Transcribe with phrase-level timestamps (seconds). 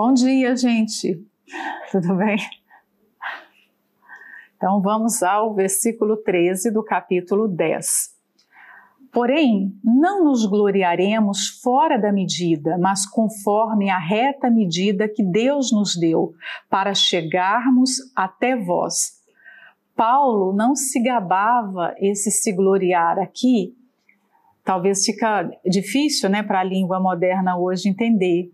[0.00, 1.26] Bom dia, gente.
[1.90, 2.36] Tudo bem?
[4.56, 8.16] Então vamos ao versículo 13 do capítulo 10.
[9.12, 15.96] Porém, não nos gloriaremos fora da medida, mas conforme a reta medida que Deus nos
[15.96, 16.32] deu,
[16.70, 19.20] para chegarmos até vós.
[19.96, 23.76] Paulo não se gabava esse se gloriar aqui.
[24.62, 28.52] Talvez fica difícil, né, para a língua moderna hoje entender.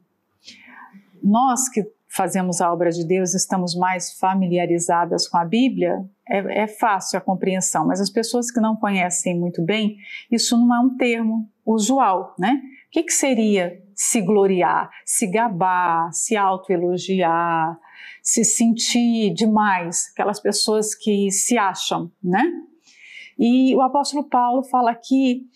[1.25, 1.83] Nós que
[2.15, 7.21] fazemos a obra de Deus, estamos mais familiarizadas com a Bíblia, é, é, fácil a
[7.21, 9.97] compreensão, mas as pessoas que não conhecem muito bem,
[10.31, 12.61] isso não é um termo usual, né?
[12.87, 17.79] O que, que seria se gloriar, se gabar, se autoelogiar,
[18.23, 22.45] se sentir demais, aquelas pessoas que se acham, né?
[23.39, 25.47] E o apóstolo Paulo fala aqui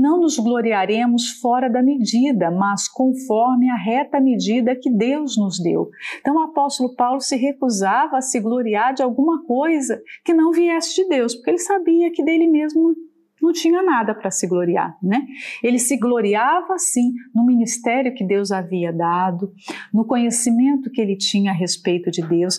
[0.00, 5.88] não nos gloriaremos fora da medida, mas conforme a reta medida que Deus nos deu.
[6.20, 10.94] Então o apóstolo Paulo se recusava a se gloriar de alguma coisa que não viesse
[10.94, 12.94] de Deus, porque ele sabia que dele mesmo
[13.40, 15.22] não tinha nada para se gloriar, né?
[15.62, 19.50] Ele se gloriava sim no ministério que Deus havia dado,
[19.92, 22.58] no conhecimento que ele tinha a respeito de Deus.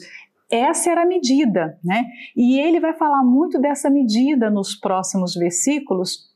[0.52, 2.04] Essa era a medida, né?
[2.36, 6.31] E ele vai falar muito dessa medida nos próximos versículos,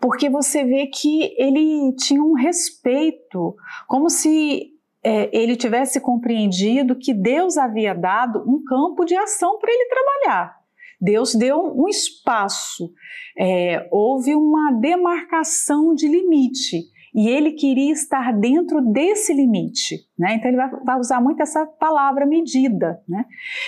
[0.00, 3.54] porque você vê que ele tinha um respeito,
[3.86, 4.70] como se
[5.02, 10.56] é, ele tivesse compreendido que Deus havia dado um campo de ação para ele trabalhar.
[11.00, 12.90] Deus deu um espaço,
[13.38, 20.34] é, houve uma demarcação de limite e ele queria estar dentro desse limite, né?
[20.34, 23.24] Então ele vai, vai, usar muito essa palavra medida, né?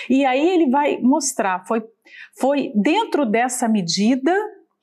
[0.09, 1.81] E aí ele vai mostrar, foi,
[2.37, 4.33] foi dentro dessa medida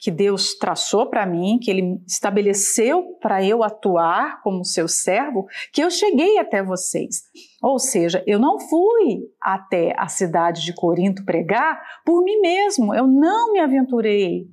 [0.05, 5.83] que Deus traçou para mim, que Ele estabeleceu para eu atuar como seu servo, que
[5.83, 7.23] eu cheguei até vocês.
[7.63, 13.07] Ou seja, eu não fui até a cidade de Corinto pregar por mim mesmo, eu
[13.07, 14.47] não me aventurei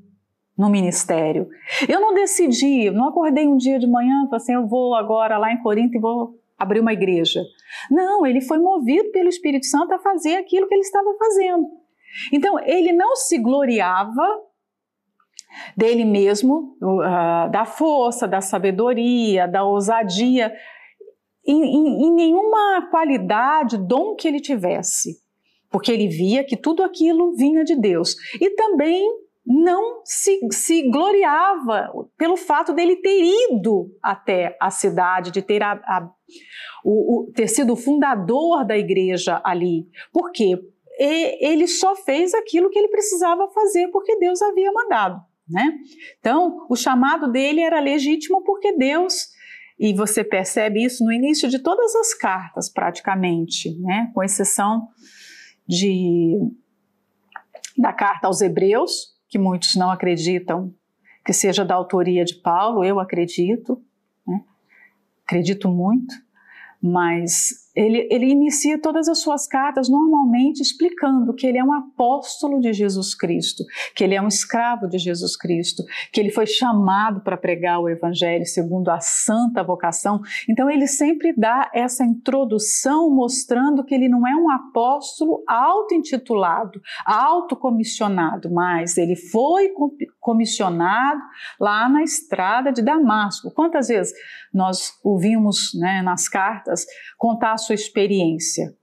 [0.57, 1.49] no ministério.
[1.89, 5.37] Eu não decidi, não acordei um dia de manhã e falei assim, eu vou agora
[5.37, 7.43] lá em Corinto e vou abrir uma igreja.
[7.89, 11.67] Não, ele foi movido pelo Espírito Santo a fazer aquilo que ele estava fazendo.
[12.31, 14.23] Então, ele não se gloriava
[15.75, 20.53] dele mesmo, uh, da força, da sabedoria, da ousadia,
[21.45, 25.15] em, em, em nenhuma qualidade, dom que ele tivesse,
[25.69, 28.15] porque ele via que tudo aquilo vinha de Deus.
[28.39, 29.07] E também
[29.45, 35.73] não se, se, gloriava pelo fato dele ter ido até a cidade, de ter, a,
[35.73, 36.09] a,
[36.85, 39.87] o, o, ter sido o fundador da igreja ali.
[40.13, 40.59] Por quê?
[40.99, 45.19] E, ele só fez aquilo que ele precisava fazer porque Deus havia mandado.
[45.47, 45.73] Né?
[46.19, 49.29] Então, o chamado dele era legítimo porque Deus,
[49.79, 54.11] e você percebe isso no início de todas as cartas, praticamente, né?
[54.13, 54.87] com exceção
[55.67, 56.37] de,
[57.77, 60.73] da carta aos Hebreus, que muitos não acreditam
[61.25, 63.81] que seja da autoria de Paulo, eu acredito,
[64.27, 64.43] né?
[65.25, 66.13] acredito muito,
[66.81, 72.59] mas ele, ele inicia todas as suas cartas normalmente explicando que ele é um apóstolo
[72.59, 73.63] de Jesus Cristo,
[73.95, 77.89] que ele é um escravo de Jesus Cristo, que ele foi chamado para pregar o
[77.89, 80.21] Evangelho segundo a santa vocação.
[80.49, 88.51] Então ele sempre dá essa introdução mostrando que ele não é um apóstolo auto-intitulado, autocomissionado,
[88.51, 89.69] mas ele foi
[90.19, 91.21] comissionado
[91.59, 93.51] lá na estrada de Damasco.
[93.51, 94.13] Quantas vezes
[94.53, 96.85] nós ouvimos né, nas cartas
[97.17, 98.73] contar sua experiência.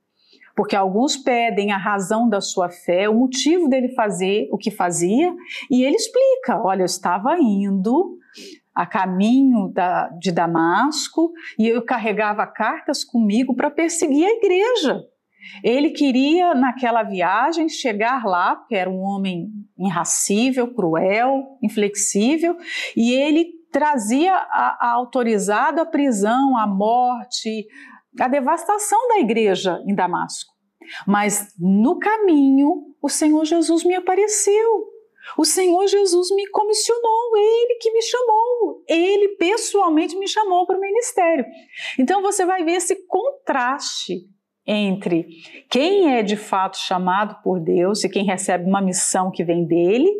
[0.56, 5.32] Porque alguns pedem a razão da sua fé, o motivo dele fazer o que fazia,
[5.70, 8.18] e ele explica: olha, eu estava indo
[8.74, 15.04] a caminho da, de Damasco e eu carregava cartas comigo para perseguir a igreja.
[15.64, 22.56] Ele queria, naquela viagem, chegar lá, porque era um homem irracível, cruel, inflexível,
[22.96, 27.66] e ele trazia a, a autorizado a prisão, a morte,
[28.20, 30.52] a devastação da igreja em Damasco.
[31.06, 34.86] Mas no caminho, o Senhor Jesus me apareceu.
[35.36, 40.80] O Senhor Jesus me comissionou, Ele que me chamou, Ele pessoalmente me chamou para o
[40.80, 41.44] ministério.
[41.98, 44.26] Então você vai ver esse contraste
[44.66, 45.26] entre
[45.70, 50.10] quem é de fato chamado por Deus e quem recebe uma missão que vem dele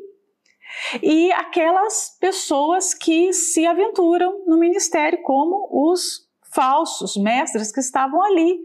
[1.02, 6.27] e aquelas pessoas que se aventuram no ministério, como os
[6.58, 8.58] falsos mestres que estavam ali,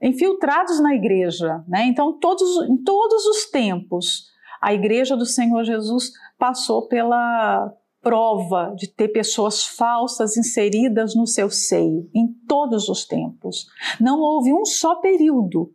[0.00, 1.64] infiltrados na igreja.
[1.66, 1.86] Né?
[1.86, 4.26] Então, todos, em todos os tempos,
[4.62, 7.72] a igreja do Senhor Jesus passou pela,
[8.06, 13.66] prova de ter pessoas falsas inseridas no seu seio em todos os tempos.
[14.00, 15.72] Não houve um só período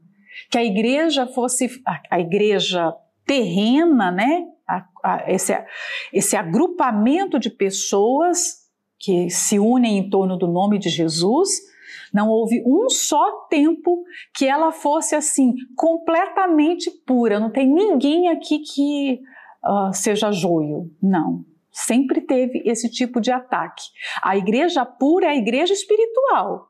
[0.50, 2.96] que a igreja fosse a, a igreja
[3.26, 4.46] terrena, né?
[4.66, 5.52] A, a, esse,
[6.14, 8.61] esse agrupamento de pessoas
[9.02, 11.50] que se unem em torno do nome de Jesus,
[12.14, 14.04] não houve um só tempo
[14.34, 17.40] que ela fosse assim completamente pura.
[17.40, 19.22] Não tem ninguém aqui que
[19.66, 20.92] uh, seja joio.
[21.02, 21.46] Não.
[21.72, 23.84] Sempre teve esse tipo de ataque.
[24.22, 26.68] A igreja pura é a igreja espiritual.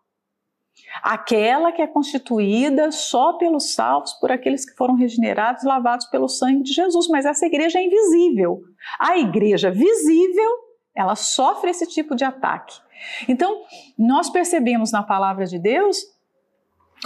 [1.02, 6.64] Aquela que é constituída só pelos salvos, por aqueles que foram regenerados, lavados pelo sangue
[6.64, 7.08] de Jesus.
[7.08, 8.62] Mas essa igreja é invisível.
[9.00, 10.52] A igreja visível,
[10.96, 12.80] ela sofre esse tipo de ataque.
[13.28, 13.64] Então,
[13.98, 15.98] nós percebemos na palavra de Deus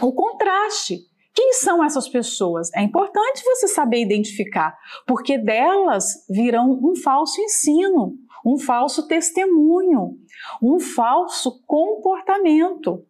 [0.02, 1.00] o contraste.
[1.34, 2.72] Quem são essas pessoas?
[2.74, 8.14] É importante você saber identificar, porque delas virão um falso ensino,
[8.46, 10.18] um falso testemunho,
[10.62, 13.06] um falso comportamento.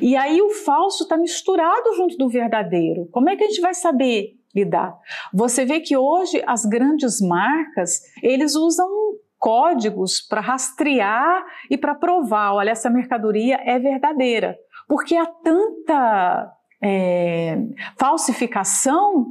[0.00, 3.06] E aí o falso está misturado junto do verdadeiro.
[3.12, 4.96] Como é que a gente vai saber lidar?
[5.32, 8.88] Você vê que hoje as grandes marcas, eles usam
[9.44, 14.56] códigos para rastrear e para provar, olha, essa mercadoria é verdadeira.
[14.88, 16.50] Porque há tanta
[16.82, 17.58] é,
[18.00, 19.26] falsificação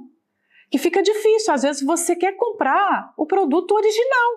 [0.69, 1.51] que fica difícil.
[1.51, 4.31] Às vezes você quer comprar o produto original,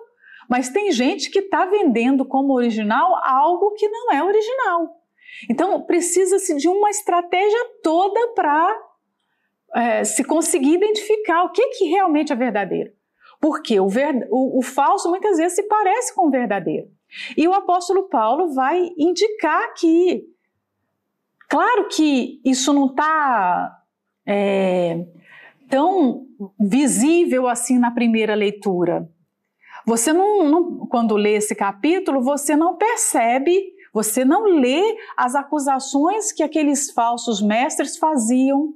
[0.49, 4.95] mas tem gente que está vendendo como original algo que não é original.
[5.47, 8.81] Então precisa-se de uma estratégia toda para
[9.75, 12.96] é, se conseguir identificar o que, que realmente é verdadeiro.
[13.39, 16.89] Porque o, ver, o, o falso muitas vezes se parece com o verdadeiro.
[17.35, 20.23] E o apóstolo Paulo vai indicar que,
[21.47, 23.77] claro que isso não está
[24.25, 25.05] é,
[25.69, 26.25] tão
[26.59, 29.09] visível assim na primeira leitura.
[29.85, 36.31] Você não, não, quando lê esse capítulo, você não percebe, você não lê as acusações
[36.31, 38.73] que aqueles falsos mestres faziam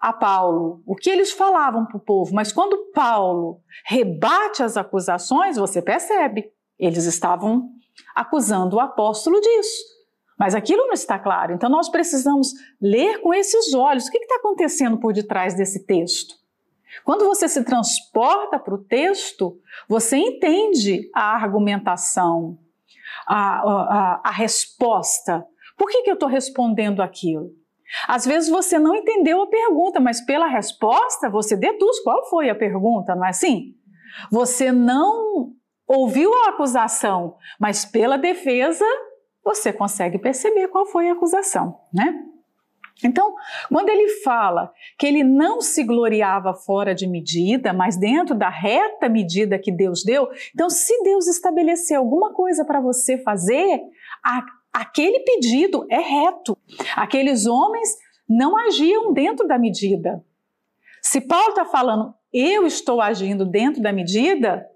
[0.00, 5.56] a Paulo o que eles falavam para o povo, mas quando Paulo rebate as acusações,
[5.56, 7.68] você percebe, eles estavam
[8.14, 10.00] acusando o apóstolo disso.
[10.38, 14.36] Mas aquilo não está claro, então nós precisamos ler com esses olhos o que está
[14.36, 16.34] acontecendo por detrás desse texto.
[17.04, 22.58] Quando você se transporta para o texto, você entende a argumentação,
[23.26, 25.46] a, a, a resposta.
[25.76, 27.50] Por que, que eu estou respondendo aquilo?
[28.06, 32.54] Às vezes você não entendeu a pergunta, mas pela resposta você deduz qual foi a
[32.54, 33.74] pergunta, não é assim?
[34.30, 35.52] Você não
[35.86, 38.84] ouviu a acusação, mas pela defesa
[39.44, 42.26] você consegue perceber qual foi a acusação, né?
[43.02, 43.34] Então,
[43.68, 49.08] quando ele fala que ele não se gloriava fora de medida, mas dentro da reta
[49.08, 53.80] medida que Deus deu, então se Deus estabeleceu alguma coisa para você fazer,
[54.72, 56.56] aquele pedido é reto.
[56.96, 57.96] Aqueles homens
[58.28, 60.24] não agiam dentro da medida.
[61.02, 64.68] Se Paulo está falando, eu estou agindo dentro da medida,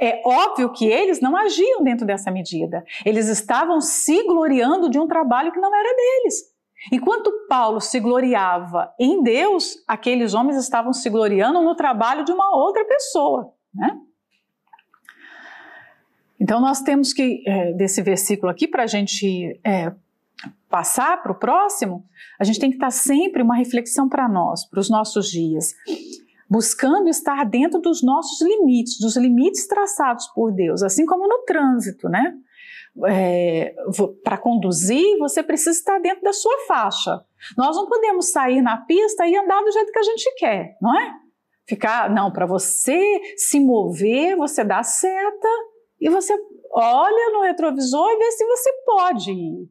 [0.00, 2.84] é óbvio que eles não agiam dentro dessa medida.
[3.04, 6.52] Eles estavam se gloriando de um trabalho que não era deles.
[6.90, 12.56] Enquanto Paulo se gloriava em Deus, aqueles homens estavam se gloriando no trabalho de uma
[12.56, 13.54] outra pessoa.
[13.72, 13.96] Né?
[16.42, 19.92] Então, nós temos que, é, desse versículo aqui, para a gente é,
[20.68, 22.04] passar para o próximo,
[22.36, 25.72] a gente tem que estar sempre uma reflexão para nós, para os nossos dias,
[26.50, 32.08] buscando estar dentro dos nossos limites, dos limites traçados por Deus, assim como no trânsito,
[32.08, 32.34] né?
[33.06, 33.76] É,
[34.24, 37.24] para conduzir, você precisa estar dentro da sua faixa.
[37.56, 41.00] Nós não podemos sair na pista e andar do jeito que a gente quer, não
[41.00, 41.14] é?
[41.68, 45.48] Ficar, não, para você se mover, você dá seta
[46.02, 46.36] e você
[46.72, 49.68] olha no retrovisor e vê se você pode ir.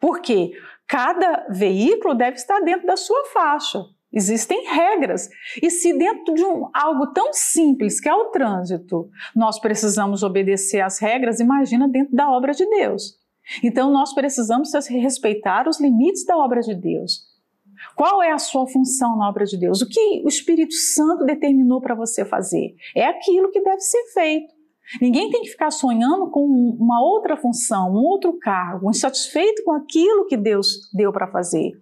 [0.00, 0.52] Porque
[0.86, 3.82] cada veículo deve estar dentro da sua faixa.
[4.12, 5.28] Existem regras.
[5.60, 10.80] E se dentro de um, algo tão simples que é o trânsito, nós precisamos obedecer
[10.80, 13.18] às regras, imagina dentro da obra de Deus.
[13.62, 17.34] Então nós precisamos respeitar os limites da obra de Deus.
[17.96, 19.82] Qual é a sua função na obra de Deus?
[19.82, 22.76] O que o Espírito Santo determinou para você fazer?
[22.94, 24.54] É aquilo que deve ser feito.
[25.00, 30.26] Ninguém tem que ficar sonhando com uma outra função, um outro cargo, insatisfeito com aquilo
[30.26, 31.72] que Deus deu para fazer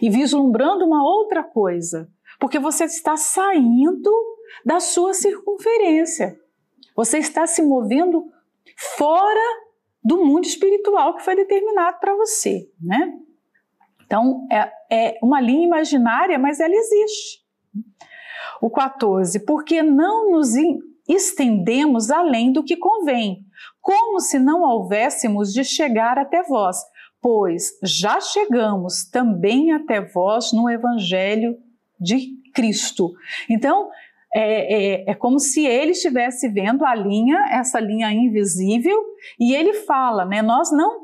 [0.00, 4.10] e vislumbrando uma outra coisa, porque você está saindo
[4.64, 6.38] da sua circunferência.
[6.94, 8.30] Você está se movendo
[8.96, 9.40] fora
[10.02, 13.18] do mundo espiritual que foi determinado para você, né?
[14.04, 17.44] Então, é, é uma linha imaginária, mas ela existe.
[18.60, 20.54] O 14, porque não nos
[21.12, 23.44] estendemos além do que convém,
[23.80, 26.76] como se não houvéssemos de chegar até vós,
[27.20, 31.56] pois já chegamos também até vós no Evangelho
[31.98, 33.12] de Cristo.
[33.48, 33.90] Então,
[34.34, 38.96] é, é, é, como se ele estivesse vendo a linha, essa linha invisível,
[39.38, 40.40] e ele fala, né?
[40.40, 41.02] Nós não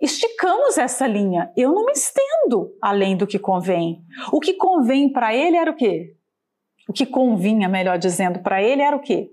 [0.00, 1.50] esticamos essa linha.
[1.56, 4.00] Eu não me estendo além do que convém.
[4.32, 6.14] O que convém para ele era o quê?
[6.88, 9.30] O que convinha, melhor dizendo, para ele era o quê?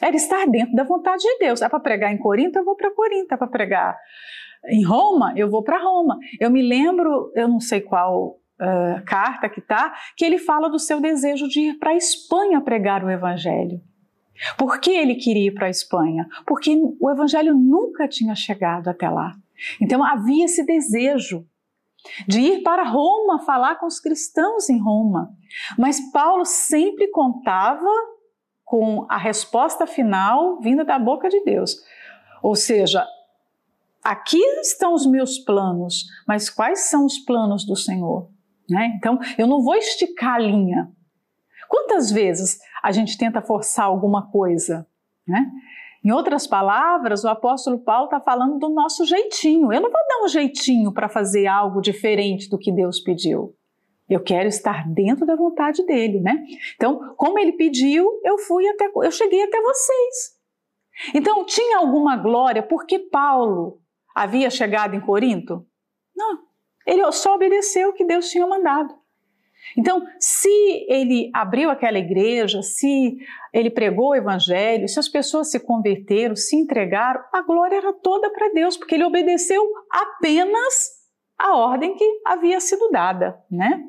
[0.00, 1.62] Era estar dentro da vontade de Deus.
[1.62, 3.34] É para pregar em Corinto, eu vou para Corinto.
[3.34, 3.96] É para pregar
[4.66, 6.18] em Roma, eu vou para Roma.
[6.40, 10.78] Eu me lembro, eu não sei qual uh, carta que tá, que ele fala do
[10.78, 13.80] seu desejo de ir para a Espanha pregar o Evangelho.
[14.56, 16.26] Por que ele queria ir para a Espanha?
[16.46, 19.32] Porque o Evangelho nunca tinha chegado até lá.
[19.80, 21.46] Então havia esse desejo
[22.26, 25.30] de ir para Roma falar com os cristãos em Roma.
[25.78, 27.86] Mas Paulo sempre contava
[28.72, 31.76] com a resposta final vinda da boca de Deus.
[32.42, 33.06] Ou seja,
[34.02, 38.30] aqui estão os meus planos, mas quais são os planos do Senhor?
[38.66, 38.94] Né?
[38.96, 40.90] Então, eu não vou esticar a linha.
[41.68, 44.86] Quantas vezes a gente tenta forçar alguma coisa?
[45.28, 45.50] Né?
[46.02, 49.70] Em outras palavras, o apóstolo Paulo está falando do nosso jeitinho.
[49.70, 53.54] Eu não vou dar um jeitinho para fazer algo diferente do que Deus pediu.
[54.12, 56.44] Eu quero estar dentro da vontade dele, né?
[56.74, 60.38] Então, como ele pediu, eu fui até, eu cheguei até vocês.
[61.14, 63.80] Então, tinha alguma glória porque Paulo
[64.14, 65.66] havia chegado em Corinto?
[66.14, 66.40] Não.
[66.86, 68.94] Ele só obedeceu o que Deus tinha mandado.
[69.78, 73.16] Então, se ele abriu aquela igreja, se
[73.50, 78.28] ele pregou o evangelho, se as pessoas se converteram, se entregaram, a glória era toda
[78.28, 81.00] para Deus, porque ele obedeceu apenas
[81.38, 83.82] a ordem que havia sido dada, né?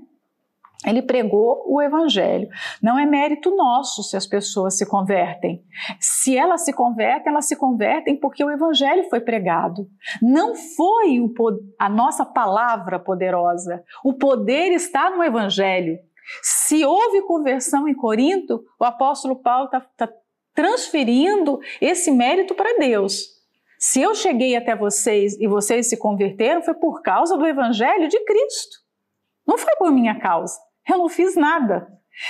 [0.86, 2.48] Ele pregou o evangelho.
[2.82, 5.64] Não é mérito nosso se as pessoas se convertem.
[6.00, 9.88] Se elas se convertem, elas se convertem porque o evangelho foi pregado.
[10.22, 11.34] Não foi o,
[11.80, 13.84] a nossa palavra poderosa.
[14.04, 15.98] O poder está no evangelho.
[16.42, 20.10] Se houve conversão em Corinto, o apóstolo Paulo está tá
[20.54, 23.34] transferindo esse mérito para Deus.
[23.80, 28.18] Se eu cheguei até vocês e vocês se converteram, foi por causa do evangelho de
[28.24, 28.78] Cristo.
[29.46, 30.58] Não foi por minha causa.
[30.90, 31.88] Eu não fiz nada.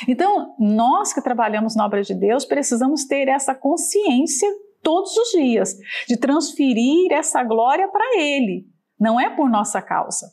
[0.07, 4.49] Então, nós que trabalhamos na obra de Deus precisamos ter essa consciência
[4.81, 5.75] todos os dias
[6.07, 8.67] de transferir essa glória para Ele.
[8.99, 10.27] Não é por nossa causa.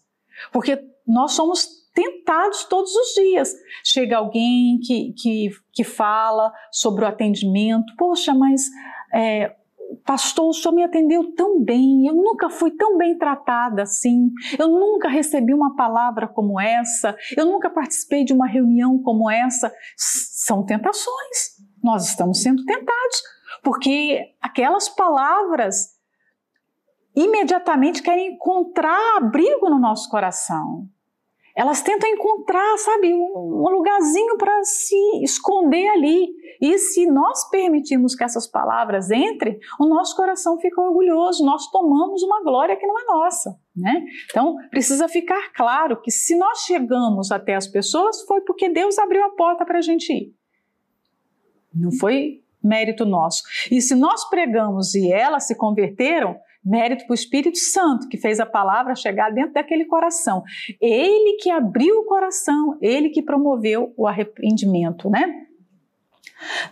[0.53, 3.53] Porque nós somos tentados todos os dias.
[3.85, 8.62] Chega alguém que, que, que fala sobre o atendimento, poxa, mas
[9.12, 9.55] é,
[10.04, 14.69] pastor, o senhor me atendeu tão bem, eu nunca fui tão bem tratada assim, eu
[14.69, 19.73] nunca recebi uma palavra como essa, eu nunca participei de uma reunião como essa.
[19.97, 23.23] São tentações, nós estamos sendo tentados,
[23.62, 25.99] porque aquelas palavras
[27.14, 30.88] imediatamente querem encontrar abrigo no nosso coração
[31.61, 36.31] elas tentam encontrar, sabe, um, lugarzinho para se esconder ali.
[36.59, 42.23] E se nós permitirmos que essas palavras entrem, o nosso coração fica orgulhoso, nós tomamos
[42.23, 43.61] uma glória que não é nossa.
[43.76, 44.07] Né?
[44.31, 49.23] Então, precisa ficar claro que se nós chegamos até as pessoas, foi porque Deus abriu
[49.23, 50.35] a porta para a gente ir.
[51.75, 53.43] Não foi mérito nosso.
[53.71, 58.38] E se nós pregamos e elas se converteram, Mérito para o Espírito Santo, que fez
[58.38, 60.43] a palavra chegar dentro daquele coração.
[60.81, 65.47] Ele que abriu o coração, ele que promoveu o arrependimento, né?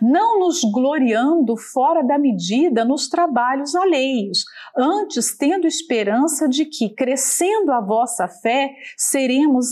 [0.01, 4.43] Não nos gloriando fora da medida nos trabalhos alheios,
[4.77, 9.71] antes tendo esperança de que, crescendo a vossa fé, seremos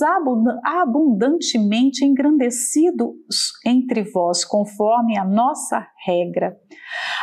[0.63, 6.57] abundantemente engrandecidos entre vós, conforme a nossa regra.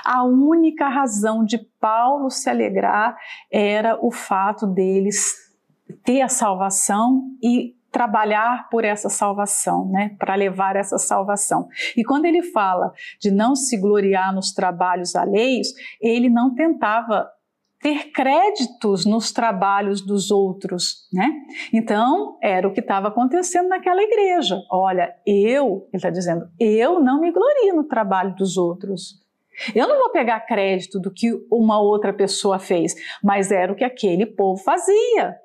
[0.05, 3.17] A única razão de Paulo se alegrar
[3.51, 5.45] era o fato deles
[6.05, 11.69] ter a salvação e trabalhar por essa salvação, né, para levar essa salvação.
[11.97, 15.69] E quando ele fala de não se gloriar nos trabalhos alheios,
[16.03, 17.31] ele não tentava
[17.81, 21.31] ter créditos nos trabalhos dos outros, né?
[21.73, 24.59] Então, era o que estava acontecendo naquela igreja.
[24.73, 29.23] Olha, eu, ele está dizendo, eu não me glorio no trabalho dos outros.
[29.75, 33.85] Eu não vou pegar crédito do que uma outra pessoa fez, mas era o que
[33.85, 35.44] aquele povo fazia.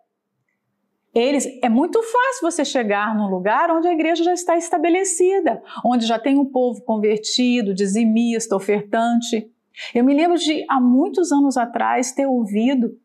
[1.20, 6.06] Eles, é muito fácil você chegar num lugar onde a igreja já está estabelecida, onde
[6.06, 9.52] já tem um povo convertido, dizimista, ofertante.
[9.94, 12.98] Eu me lembro de há muitos anos atrás ter ouvido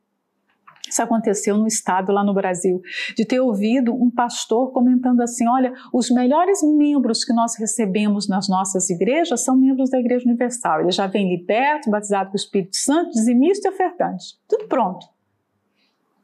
[0.89, 2.81] Isso aconteceu no estado lá no Brasil,
[3.17, 8.49] de ter ouvido um pastor comentando assim: olha, os melhores membros que nós recebemos nas
[8.49, 10.83] nossas igrejas são membros da Igreja Universal.
[10.83, 14.39] Eles já vêm libertos, batizados com o Espírito Santo, dizimistas e ofertantes.
[14.47, 15.07] Tudo pronto.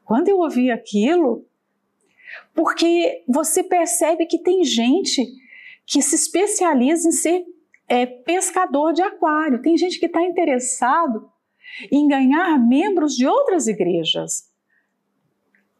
[0.04, 1.46] Quando eu ouvi aquilo,
[2.54, 5.26] porque você percebe que tem gente
[5.86, 7.44] que se especializa em ser
[7.88, 11.28] é, pescador de aquário, tem gente que está interessado
[11.90, 14.48] em ganhar membros de outras igrejas.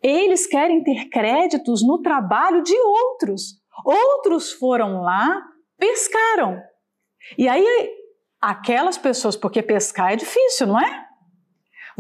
[0.03, 3.61] Eles querem ter créditos no trabalho de outros.
[3.85, 5.43] Outros foram lá,
[5.79, 6.61] pescaram.
[7.37, 7.91] E aí,
[8.41, 11.10] aquelas pessoas, porque pescar é difícil, não é?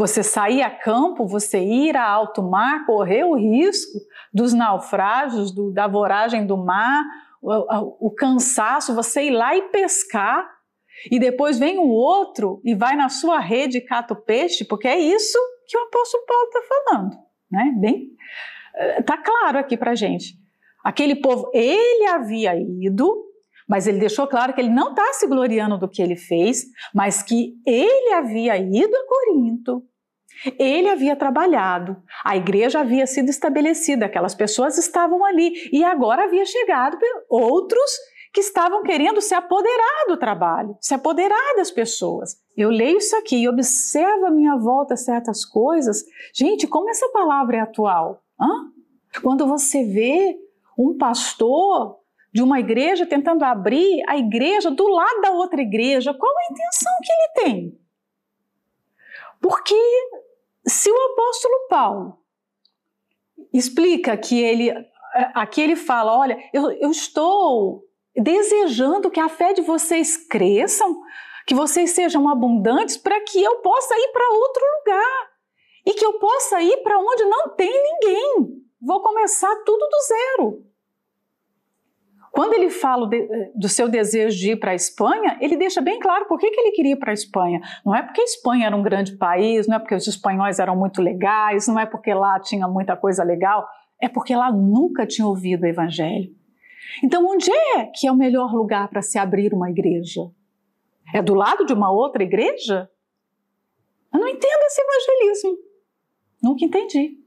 [0.00, 3.98] Você sair a campo, você ir a alto mar, correr o risco
[4.32, 7.04] dos naufrágios, do, da voragem do mar,
[7.42, 10.48] o, o cansaço, você ir lá e pescar,
[11.10, 14.88] e depois vem o outro e vai na sua rede e cata o peixe, porque
[14.88, 17.16] é isso que o apóstolo Paulo está falando,
[17.50, 17.74] né?
[17.78, 18.08] Bem,
[18.76, 20.34] eh, claro aqui para gente.
[20.82, 23.22] Aquele povo, ele havia ido,
[23.68, 26.64] mas ele deixou claro que ele não está se gloriando do que ele fez,
[26.94, 29.89] mas que ele havia ido a Corinto,
[30.58, 36.44] ele havia trabalhado, a igreja havia sido estabelecida, aquelas pessoas estavam ali e agora havia
[36.44, 36.96] chegado
[37.28, 37.90] outros
[38.32, 42.36] que estavam querendo se apoderar do trabalho, se apoderar das pessoas.
[42.56, 46.04] Eu leio isso aqui e observo à minha volta certas coisas.
[46.32, 48.22] Gente, como essa palavra é atual?
[48.40, 48.70] Hã?
[49.22, 50.38] Quando você vê
[50.78, 51.98] um pastor
[52.32, 56.92] de uma igreja tentando abrir a igreja do lado da outra igreja, qual a intenção
[57.02, 57.80] que ele tem?
[59.40, 59.74] Porque
[60.66, 62.18] se o apóstolo Paulo
[63.52, 64.72] explica que ele,
[65.34, 71.00] aqui ele fala: olha, eu, eu estou desejando que a fé de vocês cresçam,
[71.46, 75.30] que vocês sejam abundantes, para que eu possa ir para outro lugar
[75.86, 78.60] e que eu possa ir para onde não tem ninguém.
[78.80, 80.69] Vou começar tudo do zero.
[82.32, 85.98] Quando ele fala de, do seu desejo de ir para a Espanha, ele deixa bem
[85.98, 87.60] claro por que, que ele queria ir para a Espanha.
[87.84, 90.76] Não é porque a Espanha era um grande país, não é porque os espanhóis eram
[90.76, 93.66] muito legais, não é porque lá tinha muita coisa legal,
[94.00, 96.32] é porque lá nunca tinha ouvido o Evangelho.
[97.02, 100.30] Então, onde é que é o melhor lugar para se abrir uma igreja?
[101.14, 102.88] É do lado de uma outra igreja?
[104.12, 105.58] Eu não entendo esse evangelismo.
[106.42, 107.18] Nunca entendi.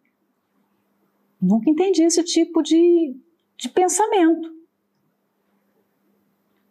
[1.41, 3.15] Nunca entendi esse tipo de,
[3.58, 4.49] de pensamento.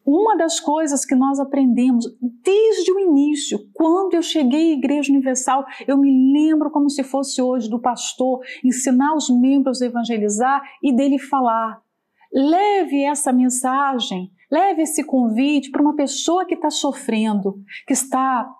[0.04, 5.64] Uma das coisas que nós aprendemos desde o início, quando eu cheguei à Igreja Universal,
[5.86, 10.92] eu me lembro como se fosse hoje do pastor ensinar os membros a evangelizar e
[10.92, 11.80] dele falar:
[12.32, 17.54] leve essa mensagem, leve esse convite para uma pessoa que está sofrendo,
[17.86, 18.52] que está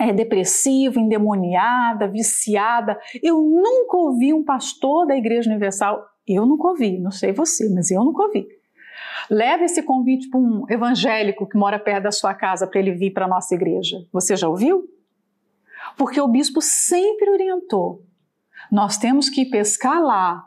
[0.00, 2.98] é, depressiva, endemoniada, viciada.
[3.22, 7.88] Eu nunca ouvi um pastor da Igreja Universal, eu nunca ouvi, não sei você, mas
[7.92, 8.55] eu nunca ouvi
[9.30, 13.12] Leve esse convite para um evangélico que mora perto da sua casa para ele vir
[13.12, 13.98] para a nossa igreja.
[14.12, 14.84] Você já ouviu?
[15.96, 18.02] Porque o bispo sempre orientou.
[18.70, 20.44] Nós temos que pescar lá,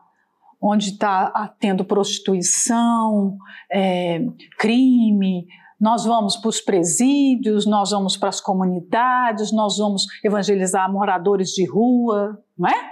[0.62, 3.38] onde está tendo prostituição,
[3.72, 4.22] é,
[4.58, 5.48] crime.
[5.80, 11.66] Nós vamos para os presídios, nós vamos para as comunidades, nós vamos evangelizar moradores de
[11.66, 12.92] rua, não é?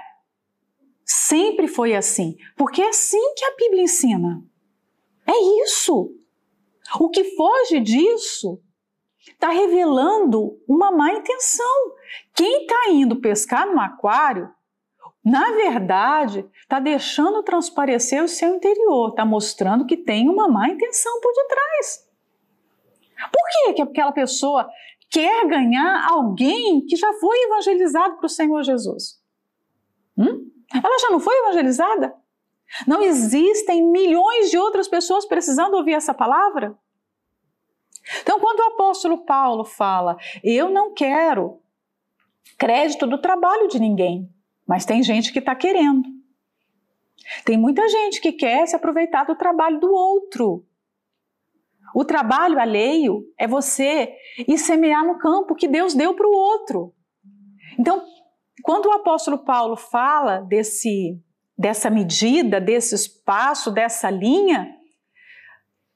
[1.05, 4.41] Sempre foi assim, porque é assim que a Bíblia ensina.
[5.27, 6.15] É isso.
[6.99, 8.61] O que foge disso
[9.19, 11.95] está revelando uma má intenção.
[12.33, 14.49] Quem está indo pescar no aquário,
[15.23, 21.19] na verdade, está deixando transparecer o seu interior, está mostrando que tem uma má intenção
[21.19, 22.07] por detrás.
[23.31, 24.69] Por que aquela pessoa
[25.09, 29.21] quer ganhar alguém que já foi evangelizado para o Senhor Jesus?
[30.17, 30.49] Hum?
[30.73, 32.15] Ela já não foi evangelizada?
[32.85, 36.77] Não existem milhões de outras pessoas precisando ouvir essa palavra?
[38.21, 41.61] Então, quando o apóstolo Paulo fala, eu não quero
[42.57, 44.29] crédito do trabalho de ninguém,
[44.65, 46.07] mas tem gente que está querendo.
[47.43, 50.65] Tem muita gente que quer se aproveitar do trabalho do outro.
[51.93, 54.13] O trabalho alheio é você
[54.47, 56.93] ir semear no campo que Deus deu para o outro.
[57.77, 58.03] Então,
[58.63, 61.19] quando o apóstolo Paulo fala desse
[61.57, 64.75] dessa medida, desse espaço, dessa linha,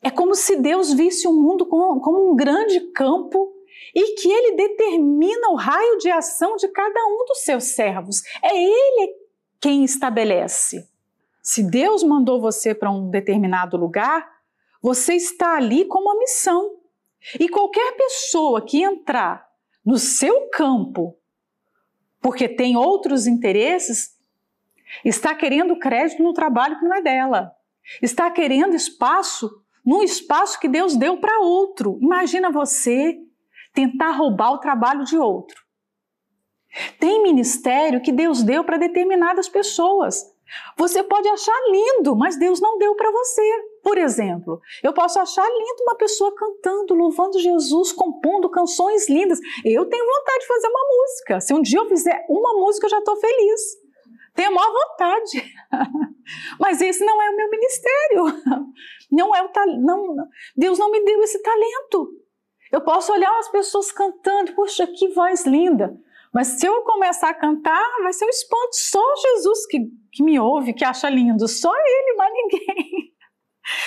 [0.02, 3.54] é como se Deus visse o mundo como, como um grande campo
[3.93, 8.24] e que ele determina o raio de ação de cada um dos seus servos.
[8.41, 9.13] É ele
[9.60, 10.89] quem estabelece.
[11.43, 14.28] Se Deus mandou você para um determinado lugar,
[14.82, 16.78] você está ali com uma missão.
[17.39, 19.47] E qualquer pessoa que entrar
[19.86, 21.15] no seu campo
[22.21, 24.15] porque tem outros interesses,
[25.04, 27.51] está querendo crédito no trabalho que não é dela,
[28.01, 29.49] está querendo espaço
[29.86, 31.97] num espaço que Deus deu para outro.
[32.01, 33.17] Imagina você
[33.73, 35.60] tentar roubar o trabalho de outro.
[36.99, 40.23] Tem ministério que Deus deu para determinadas pessoas.
[40.77, 43.41] Você pode achar lindo, mas Deus não deu para você.
[43.82, 49.39] Por exemplo, eu posso achar lindo uma pessoa cantando, louvando Jesus, compondo canções lindas.
[49.65, 51.41] Eu tenho vontade de fazer uma música.
[51.41, 53.80] Se um dia eu fizer uma música, eu já estou feliz.
[54.33, 55.53] Tenho a maior vontade.
[56.59, 58.71] mas esse não é o meu ministério.
[59.11, 60.15] Não é o não,
[60.55, 62.13] Deus não me deu esse talento.
[62.71, 65.93] Eu posso olhar as pessoas cantando, puxa, que voz linda.
[66.33, 68.73] Mas se eu começar a cantar, vai ser um espanto.
[68.73, 69.79] Só Jesus que,
[70.13, 71.45] que me ouve, que acha lindo.
[71.45, 73.11] Só Ele, mas ninguém.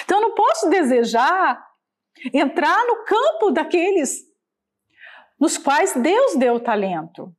[0.04, 1.60] Então eu não posso desejar
[2.32, 4.22] entrar no campo daqueles
[5.38, 7.34] nos quais Deus deu o talento.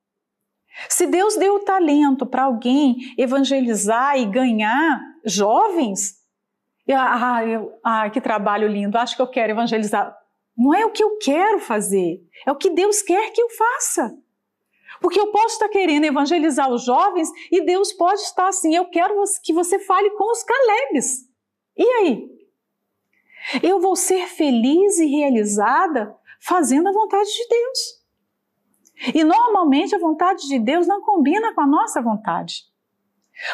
[0.89, 6.15] Se Deus deu o talento para alguém evangelizar e ganhar jovens,
[6.91, 10.15] ah, eu, ah, que trabalho lindo, acho que eu quero evangelizar.
[10.57, 14.15] Não é o que eu quero fazer, é o que Deus quer que eu faça.
[15.01, 19.21] Porque eu posso estar querendo evangelizar os jovens e Deus pode estar assim, eu quero
[19.43, 21.25] que você fale com os Calebes.
[21.77, 22.29] E aí?
[23.61, 28.04] Eu vou ser feliz e realizada fazendo a vontade de Deus.
[29.13, 32.63] E normalmente a vontade de Deus não combina com a nossa vontade.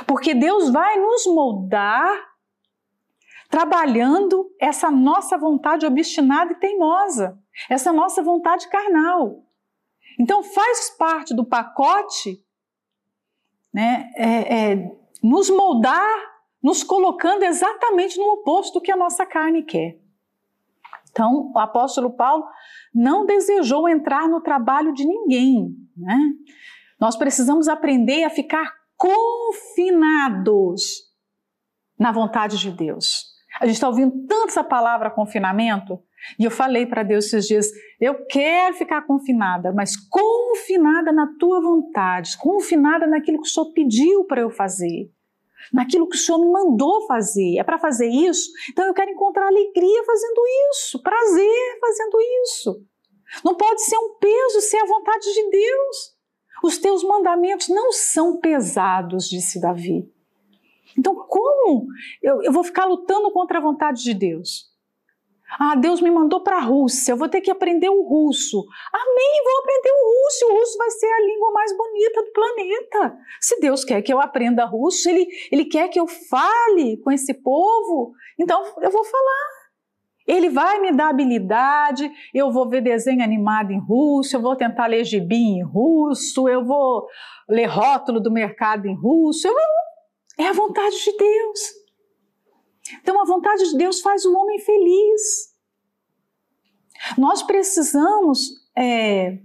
[0.06, 2.32] Porque Deus vai nos moldar
[3.50, 7.38] trabalhando essa nossa vontade obstinada e teimosa,
[7.70, 9.44] essa nossa vontade carnal.
[10.18, 12.44] Então, faz parte do pacote
[13.74, 16.10] né, é, é, nos moldar,
[16.64, 20.00] nos colocando exatamente no oposto do que a nossa carne quer.
[21.12, 22.46] Então, o apóstolo Paulo
[22.94, 25.76] não desejou entrar no trabalho de ninguém.
[25.96, 26.20] Né?
[27.00, 30.84] Nós precisamos aprender a ficar confinados
[31.98, 33.32] na vontade de Deus.
[33.60, 36.00] A gente está ouvindo tanto essa palavra confinamento,
[36.40, 37.68] e eu falei para Deus esses dias:
[38.00, 44.26] eu quero ficar confinada, mas confinada na tua vontade, confinada naquilo que o Senhor pediu
[44.26, 45.12] para eu fazer,
[45.72, 47.58] naquilo que o Senhor me mandou fazer.
[47.58, 48.52] É para fazer isso?
[48.70, 52.86] Então eu quero encontrar alegria fazendo isso, prazer fazendo isso.
[53.44, 56.16] Não pode ser um peso ser a vontade de Deus.
[56.64, 60.08] Os teus mandamentos não são pesados, disse Davi.
[60.98, 61.88] Então, como
[62.22, 64.71] eu, eu vou ficar lutando contra a vontade de Deus?
[65.60, 68.66] Ah, Deus me mandou para a Rússia, eu vou ter que aprender o russo.
[68.94, 70.46] Amém, vou aprender o russo.
[70.46, 73.18] O russo vai ser a língua mais bonita do planeta.
[73.40, 77.34] Se Deus quer que eu aprenda russo, Ele, ele quer que eu fale com esse
[77.34, 79.62] povo, então eu vou falar.
[80.28, 84.88] Ele vai me dar habilidade, eu vou ver desenho animado em russo, eu vou tentar
[84.88, 87.08] ler gibi em russo, eu vou
[87.50, 89.48] ler rótulo do mercado em russo.
[89.48, 89.56] Eu,
[90.38, 91.81] é a vontade de Deus.
[93.02, 95.56] Então, a vontade de Deus faz o homem feliz.
[97.18, 99.40] Nós precisamos é,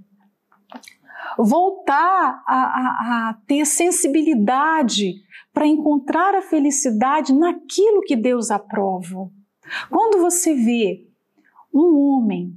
[1.39, 9.31] voltar a, a, a ter sensibilidade para encontrar a felicidade naquilo que Deus aprova.
[9.91, 11.07] Quando você vê
[11.73, 12.55] um homem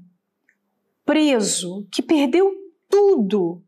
[1.05, 2.53] preso que perdeu
[2.89, 3.63] tudo,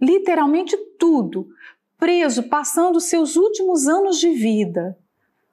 [0.00, 1.48] literalmente tudo,
[1.96, 4.98] preso, passando seus últimos anos de vida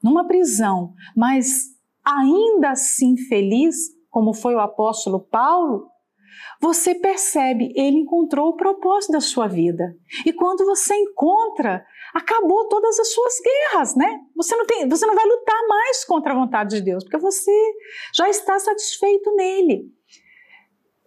[0.03, 1.67] numa prisão, mas
[2.03, 3.75] ainda assim feliz,
[4.09, 5.89] como foi o apóstolo Paulo,
[6.61, 9.95] você percebe, ele encontrou o propósito da sua vida.
[10.25, 14.19] E quando você encontra, acabou todas as suas guerras, né?
[14.35, 17.51] Você não, tem, você não vai lutar mais contra a vontade de Deus, porque você
[18.13, 19.85] já está satisfeito nele.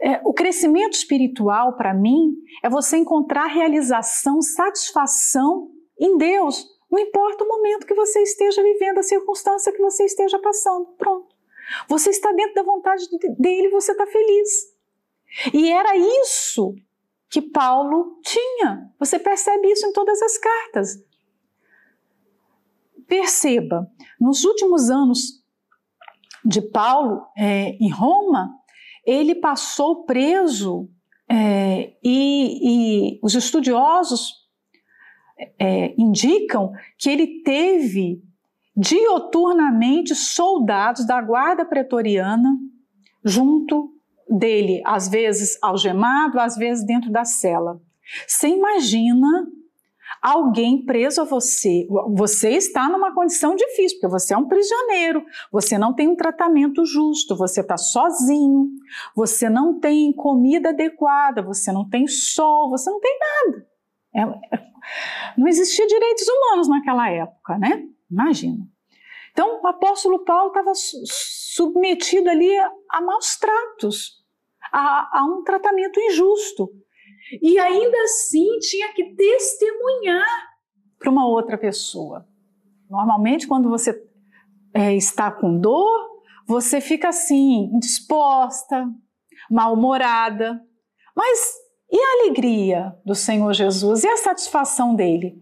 [0.00, 5.68] É, o crescimento espiritual, para mim, é você encontrar realização, satisfação
[6.00, 6.66] em Deus.
[6.92, 10.85] Não importa o momento que você esteja vivendo, a circunstância que você esteja passando.
[10.98, 11.35] Pronto.
[11.88, 14.76] Você está dentro da vontade dele, você está feliz.
[15.55, 16.74] E era isso
[17.31, 18.92] que Paulo tinha.
[18.98, 21.02] Você percebe isso em todas as cartas.
[23.09, 25.42] Perceba, nos últimos anos
[26.44, 28.50] de Paulo é, em Roma,
[29.07, 30.90] ele passou preso
[31.28, 34.41] é, e, e, os estudiosos
[35.59, 38.22] é, indicam que ele teve
[38.76, 42.57] dioturnamente soldados da guarda pretoriana
[43.24, 43.92] junto
[44.28, 47.81] dele, às vezes algemado, às vezes dentro da cela.
[48.26, 49.46] Você imagina
[50.20, 51.87] alguém preso a você.
[52.14, 56.85] Você está numa condição difícil, porque você é um prisioneiro, você não tem um tratamento
[56.85, 58.68] justo, você está sozinho,
[59.14, 63.66] você não tem comida adequada, você não tem sol, você não tem nada.
[64.14, 64.71] É, é,
[65.37, 67.85] não existia direitos humanos naquela época, né?
[68.11, 68.66] Imagina.
[69.33, 72.51] Então, o apóstolo Paulo estava submetido ali
[72.90, 74.23] a, maus tratos,
[74.71, 76.71] a, a um tratamento injusto.
[77.40, 80.27] E ainda assim tinha que testemunhar
[80.99, 82.27] para uma outra pessoa.
[82.90, 83.99] Normalmente, quando você
[84.75, 86.11] é, está com dor,
[86.47, 88.87] você fica assim, indisposta,
[89.51, 90.61] mal-humorada.
[91.16, 91.62] Mas
[91.92, 94.02] e a alegria do Senhor Jesus?
[94.02, 95.37] E a satisfação dele?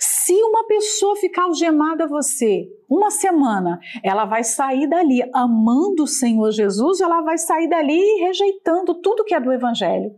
[0.00, 6.08] Se uma pessoa ficar algemada a você uma semana, ela vai sair dali amando o
[6.08, 10.14] Senhor Jesus, ela vai sair dali rejeitando tudo que é do Evangelho.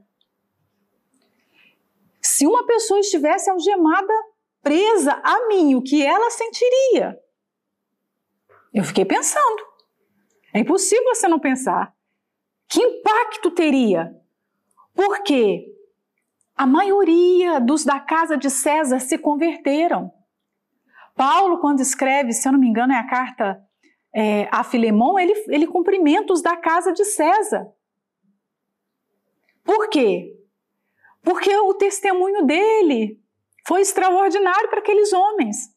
[2.21, 4.13] Se uma pessoa estivesse algemada,
[4.63, 7.21] presa a mim, o que ela sentiria?
[8.73, 9.63] Eu fiquei pensando.
[10.53, 11.95] É impossível você não pensar.
[12.69, 14.17] Que impacto teria?
[14.95, 15.74] Porque
[16.57, 20.13] a maioria dos da casa de César se converteram.
[21.17, 23.61] Paulo, quando escreve, se eu não me engano, é a carta
[24.15, 27.67] é, a Filemão, ele, ele cumprimenta os da casa de César.
[29.65, 30.33] Por quê?
[31.23, 33.21] Porque o testemunho dele
[33.67, 35.75] foi extraordinário para aqueles homens.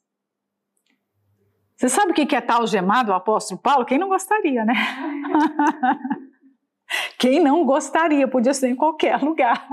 [1.76, 3.86] Você sabe o que é tal gemado o apóstolo Paulo?
[3.86, 4.74] Quem não gostaria, né?
[7.18, 9.68] Quem não gostaria, podia ser em qualquer lugar.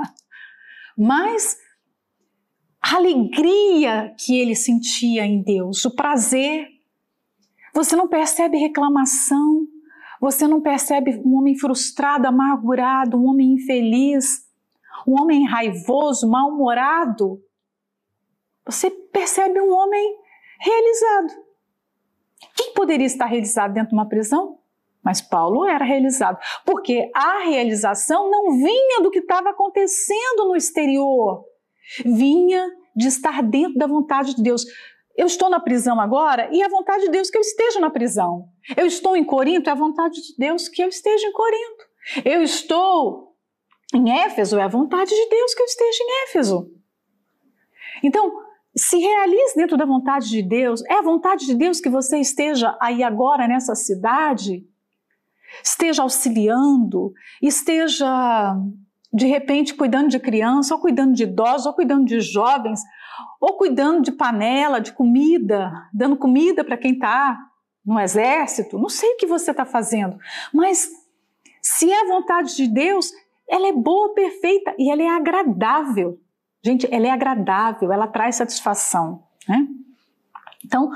[0.97, 1.59] Mas
[2.81, 6.69] a alegria que ele sentia em Deus, o prazer.
[7.73, 9.67] Você não percebe reclamação,
[10.21, 14.47] você não percebe um homem frustrado, amargurado, um homem infeliz,
[15.07, 17.43] um homem raivoso, mal-humorado.
[18.67, 20.17] Você percebe um homem
[20.61, 21.43] realizado.
[22.55, 24.59] Quem poderia estar realizado dentro de uma prisão?
[25.05, 31.45] Mas Paulo era realizado, porque a realização não vinha do que estava acontecendo no exterior,
[32.05, 34.65] vinha de estar dentro da vontade de Deus.
[35.17, 37.91] Eu estou na prisão agora e é a vontade de Deus que eu esteja na
[37.91, 38.47] prisão.
[38.77, 41.85] Eu estou em Corinto, é a vontade de Deus que eu esteja em Corinto.
[42.25, 43.35] Eu estou
[43.95, 46.71] em Éfeso, é a vontade de Deus que eu esteja em Éfeso.
[48.03, 48.33] Então,
[48.77, 50.83] se realize dentro da vontade de Deus.
[50.87, 54.67] É a vontade de Deus que você esteja aí agora nessa cidade
[55.63, 57.13] esteja auxiliando,
[57.43, 58.57] esteja
[59.13, 62.81] de repente cuidando de criança, ou cuidando de idosos, ou cuidando de jovens,
[63.41, 67.39] ou cuidando de panela, de comida, dando comida para quem está
[67.85, 68.79] no exército.
[68.79, 70.19] Não sei o que você está fazendo,
[70.53, 70.89] mas
[71.63, 73.13] se é a vontade de Deus,
[73.49, 76.19] ela é boa, perfeita e ela é agradável.
[76.65, 79.23] Gente, ela é agradável, ela traz satisfação.
[79.49, 79.67] Né?
[80.65, 80.91] Então,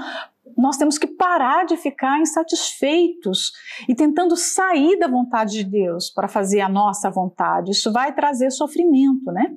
[0.59, 3.53] nós temos que parar de ficar insatisfeitos
[3.88, 7.71] e tentando sair da vontade de Deus para fazer a nossa vontade.
[7.71, 9.55] Isso vai trazer sofrimento, né?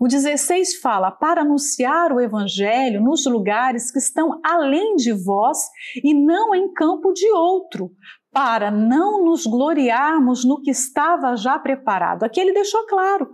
[0.00, 5.58] O 16 fala: para anunciar o evangelho nos lugares que estão além de vós
[6.04, 7.90] e não em campo de outro,
[8.32, 12.22] para não nos gloriarmos no que estava já preparado.
[12.22, 13.28] Aqui ele deixou claro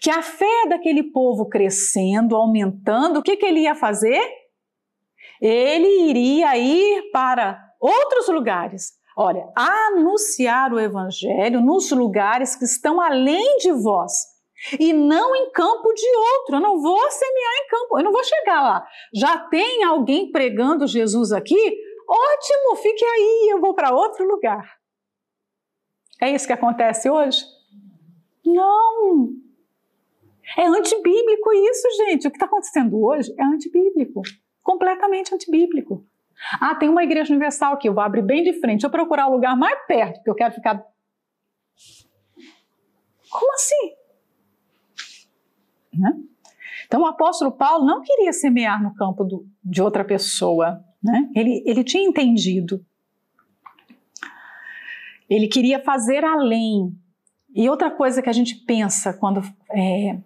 [0.00, 4.20] que a fé daquele povo crescendo, aumentando, o que, que ele ia fazer?
[5.40, 8.92] Ele iria ir para outros lugares.
[9.16, 14.12] Olha, anunciar o evangelho nos lugares que estão além de vós
[14.78, 16.56] e não em campo de outro.
[16.56, 18.86] Eu não vou semear em campo, eu não vou chegar lá.
[19.14, 21.76] Já tem alguém pregando Jesus aqui?
[22.08, 24.78] Ótimo, fique aí, eu vou para outro lugar.
[26.20, 27.44] É isso que acontece hoje?
[28.44, 29.30] Não.
[30.58, 32.26] É antibíblico isso, gente.
[32.26, 34.22] O que está acontecendo hoje é antibíblico
[34.70, 36.06] completamente antibíblico.
[36.60, 39.32] Ah, tem uma igreja universal aqui, eu vou abrir bem de frente, eu procurar o
[39.32, 40.82] lugar mais perto, porque eu quero ficar.
[43.28, 43.92] Como assim?
[45.92, 46.12] Né?
[46.86, 51.28] Então o apóstolo Paulo não queria semear no campo do, de outra pessoa, né?
[51.34, 52.84] ele, ele tinha entendido.
[55.28, 56.96] Ele queria fazer além.
[57.54, 60.18] E outra coisa que a gente pensa quando é,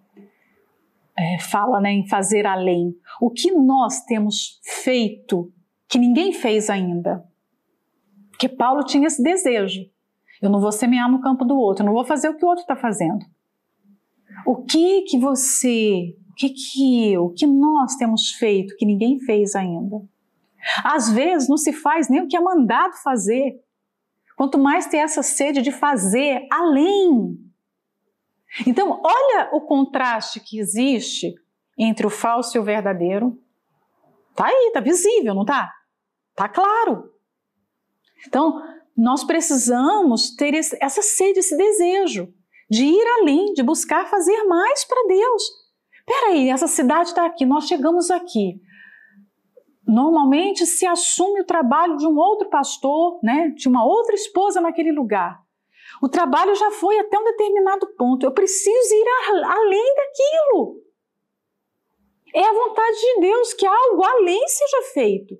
[1.17, 2.93] é, fala né, em fazer além.
[3.21, 5.51] O que nós temos feito
[5.87, 7.23] que ninguém fez ainda?
[8.29, 9.81] Porque Paulo tinha esse desejo.
[10.41, 12.47] Eu não vou semear no campo do outro, eu não vou fazer o que o
[12.47, 13.25] outro está fazendo.
[14.45, 19.19] O que que você, o que que eu, o que nós temos feito que ninguém
[19.19, 20.01] fez ainda?
[20.83, 23.55] Às vezes não se faz nem o que é mandado fazer.
[24.35, 27.37] Quanto mais ter essa sede de fazer além
[28.65, 31.33] então, olha o contraste que existe
[31.77, 33.37] entre o falso e o verdadeiro.
[34.35, 35.71] Tá aí, tá visível, não tá?
[36.35, 37.11] Tá claro.
[38.27, 38.61] Então,
[38.95, 42.33] nós precisamos ter essa sede, esse desejo
[42.69, 45.43] de ir além, de buscar fazer mais para Deus.
[46.05, 48.61] Peraí, essa cidade está aqui, nós chegamos aqui.
[49.87, 54.91] Normalmente se assume o trabalho de um outro pastor, né, de uma outra esposa naquele
[54.91, 55.44] lugar.
[56.01, 58.25] O trabalho já foi até um determinado ponto.
[58.25, 59.05] Eu preciso ir
[59.45, 60.81] além daquilo.
[62.33, 65.39] É a vontade de Deus que algo além seja feito.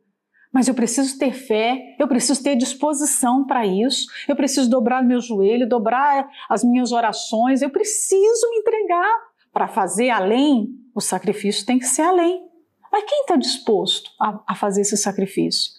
[0.53, 5.19] Mas eu preciso ter fé, eu preciso ter disposição para isso, eu preciso dobrar meu
[5.19, 9.19] joelho, dobrar as minhas orações, eu preciso me entregar
[9.51, 10.69] para fazer além.
[10.95, 12.41] O sacrifício tem que ser além.
[12.89, 15.73] Mas quem está disposto a, a fazer esse sacrifício?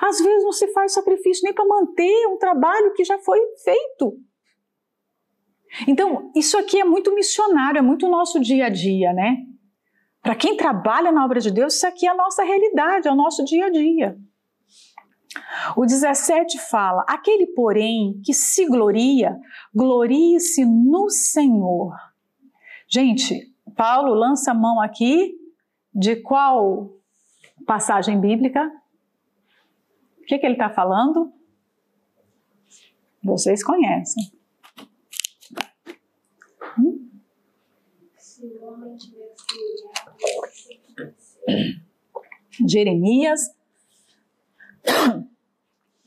[0.00, 4.18] Às vezes não se faz sacrifício nem para manter um trabalho que já foi feito.
[5.86, 9.36] Então, isso aqui é muito missionário, é muito nosso dia a dia, né?
[10.22, 13.16] Para quem trabalha na obra de Deus, isso aqui é a nossa realidade, é o
[13.16, 14.16] nosso dia a dia.
[15.76, 19.38] O 17 fala: aquele, porém, que se gloria,
[19.74, 21.94] glorie-se no Senhor.
[22.88, 25.34] Gente, Paulo lança a mão aqui
[25.94, 26.90] de qual
[27.66, 28.70] passagem bíblica?
[30.30, 31.32] Que, que ele está falando?
[33.20, 34.30] Vocês conhecem.
[36.78, 37.10] Hum?
[42.64, 43.40] Jeremias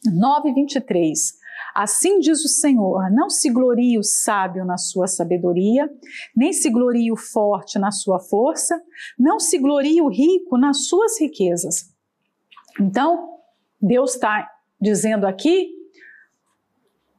[0.06, 1.38] 9, 23.
[1.76, 5.94] Assim diz o Senhor: não se glorie o sábio na sua sabedoria,
[6.34, 8.82] nem se glorie o forte na sua força,
[9.20, 11.94] não se glorie o rico nas suas riquezas.
[12.80, 13.33] Então,
[13.86, 15.70] Deus está dizendo aqui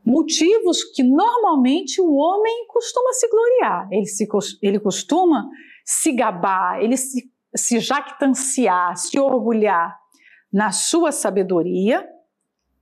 [0.02, 3.88] motivos que normalmente o homem costuma se gloriar.
[3.90, 4.26] Ele, se,
[4.62, 5.46] ele costuma
[5.84, 9.94] se gabar, ele se, se jactanciar, se orgulhar
[10.50, 12.08] na sua sabedoria,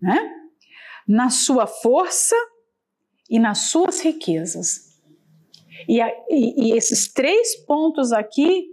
[0.00, 0.30] né?
[1.06, 2.36] na sua força
[3.28, 4.92] e nas suas riquezas.
[5.88, 8.68] E, e, e esses três pontos aqui,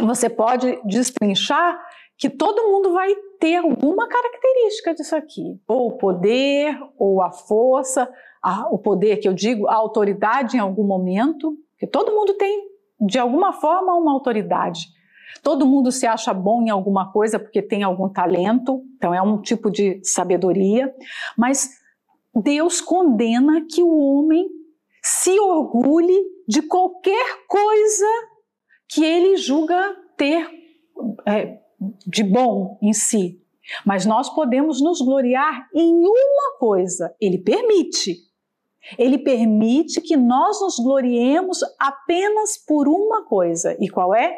[0.00, 1.80] você pode destrinchar
[2.16, 8.10] que todo mundo vai ter alguma característica disso aqui, ou o poder, ou a força,
[8.42, 12.68] a, o poder que eu digo, a autoridade em algum momento, que todo mundo tem
[13.00, 14.86] de alguma forma uma autoridade.
[15.42, 19.40] Todo mundo se acha bom em alguma coisa porque tem algum talento, então é um
[19.40, 20.94] tipo de sabedoria,
[21.36, 21.70] mas
[22.34, 24.48] Deus condena que o homem
[25.02, 28.06] se orgulhe de qualquer coisa
[28.88, 30.48] que ele julga ter
[31.26, 31.58] é,
[32.06, 33.40] de bom em si.
[33.84, 38.18] Mas nós podemos nos gloriar em uma coisa, ele permite.
[38.98, 43.74] Ele permite que nós nos gloriemos apenas por uma coisa.
[43.80, 44.36] E qual é?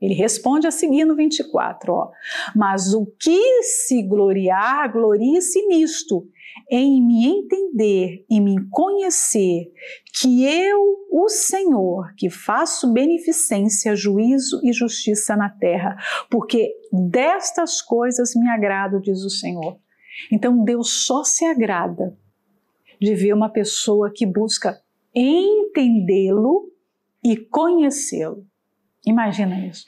[0.00, 2.10] Ele responde a seguir no 24, ó.
[2.54, 6.26] Mas o que se gloriar, glorie-se nisto,
[6.70, 9.72] em me entender e me conhecer
[10.14, 15.96] que eu, o Senhor, que faço beneficência, juízo e justiça na terra,
[16.30, 19.78] porque destas coisas me agrado, diz o Senhor.
[20.30, 22.16] Então Deus só se agrada
[23.00, 24.80] de ver uma pessoa que busca
[25.14, 26.70] entendê-lo
[27.24, 28.44] e conhecê-lo.
[29.06, 29.84] Imagina isso.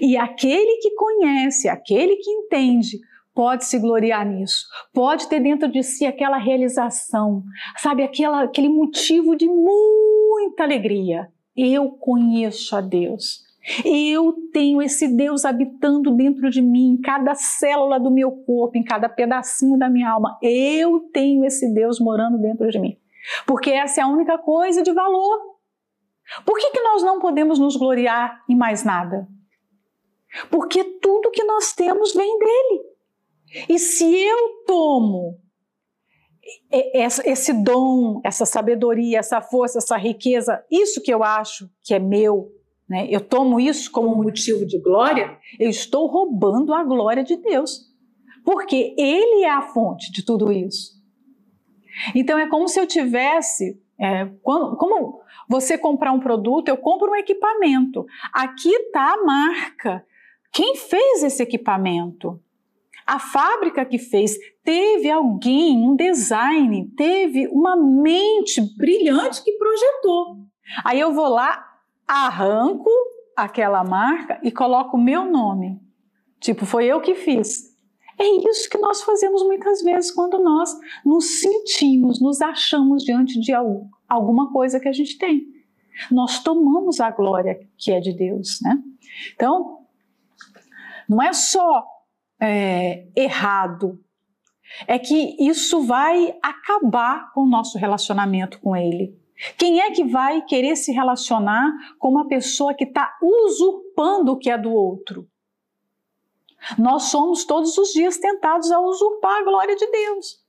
[0.00, 2.98] E aquele que conhece, aquele que entende,
[3.34, 7.42] pode se gloriar nisso, pode ter dentro de si aquela realização,
[7.78, 11.28] sabe, aquela, aquele motivo de muita alegria.
[11.56, 13.48] Eu conheço a Deus.
[13.84, 18.82] Eu tenho esse Deus habitando dentro de mim, em cada célula do meu corpo, em
[18.82, 20.38] cada pedacinho da minha alma.
[20.42, 22.96] Eu tenho esse Deus morando dentro de mim.
[23.46, 25.49] Porque essa é a única coisa de valor.
[26.44, 29.26] Por que, que nós não podemos nos gloriar em mais nada?
[30.50, 32.82] Porque tudo que nós temos vem dele.
[33.68, 35.38] E se eu tomo
[37.24, 42.52] esse dom, essa sabedoria, essa força, essa riqueza, isso que eu acho que é meu,
[42.88, 43.06] né?
[43.10, 47.88] eu tomo isso como motivo de glória, eu estou roubando a glória de Deus.
[48.44, 50.98] Porque Ele é a fonte de tudo isso.
[52.14, 55.19] Então é como se eu tivesse, é, como
[55.50, 58.06] você comprar um produto, eu compro um equipamento.
[58.32, 60.06] Aqui está a marca.
[60.52, 62.40] Quem fez esse equipamento?
[63.04, 70.36] A fábrica que fez teve alguém, um design, teve uma mente brilhante que projetou.
[70.84, 71.66] Aí eu vou lá,
[72.06, 72.88] arranco
[73.36, 75.80] aquela marca e coloco o meu nome.
[76.38, 77.76] Tipo, foi eu que fiz.
[78.16, 80.72] É isso que nós fazemos muitas vezes quando nós
[81.04, 83.52] nos sentimos, nos achamos diante de
[84.10, 85.46] alguma coisa que a gente tem.
[86.10, 88.76] Nós tomamos a glória que é de Deus, né?
[89.34, 89.86] Então,
[91.08, 91.84] não é só
[92.40, 93.98] é, errado,
[94.86, 99.18] é que isso vai acabar com o nosso relacionamento com Ele.
[99.56, 104.50] Quem é que vai querer se relacionar com uma pessoa que está usurpando o que
[104.50, 105.26] é do outro?
[106.78, 110.44] Nós somos todos os dias tentados a usurpar a glória de Deus.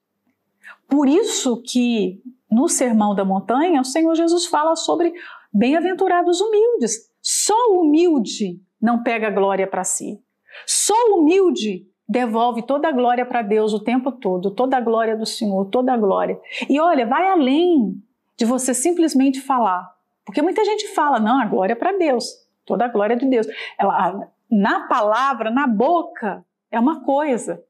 [0.88, 2.22] Por isso que
[2.52, 5.14] no Sermão da Montanha o Senhor Jesus fala sobre
[5.54, 7.10] bem-aventurados humildes.
[7.22, 10.20] Só o humilde não pega glória para si.
[10.66, 15.16] Só o humilde devolve toda a glória para Deus o tempo todo, toda a glória
[15.16, 16.38] do Senhor, toda a glória.
[16.70, 17.95] E olha, vai além
[18.38, 19.89] de você simplesmente falar.
[20.26, 22.26] Porque muita gente fala, não, a glória é para Deus,
[22.66, 23.47] toda a glória é de Deus.
[23.80, 27.64] Ela, na palavra, na boca, é uma coisa.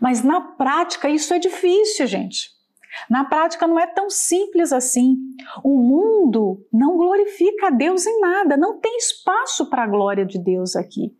[0.00, 2.57] Mas na prática isso é difícil, gente.
[3.08, 5.16] Na prática não é tão simples assim.
[5.62, 10.38] O mundo não glorifica a Deus em nada, não tem espaço para a glória de
[10.38, 11.14] Deus aqui.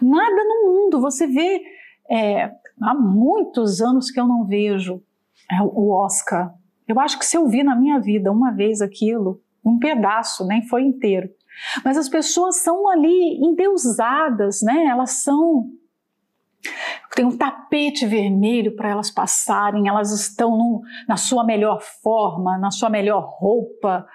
[0.00, 1.00] Nada no mundo.
[1.00, 1.62] Você vê,
[2.10, 2.50] é,
[2.82, 5.02] há muitos anos que eu não vejo
[5.50, 6.54] é, o Oscar.
[6.86, 10.66] Eu acho que se eu vi na minha vida uma vez aquilo, um pedaço, nem
[10.66, 11.28] foi inteiro.
[11.84, 14.86] Mas as pessoas são ali endeusadas, né?
[14.86, 15.70] Elas são
[17.14, 22.70] tem um tapete vermelho para elas passarem, elas estão no, na sua melhor forma, na
[22.70, 24.06] sua melhor roupa,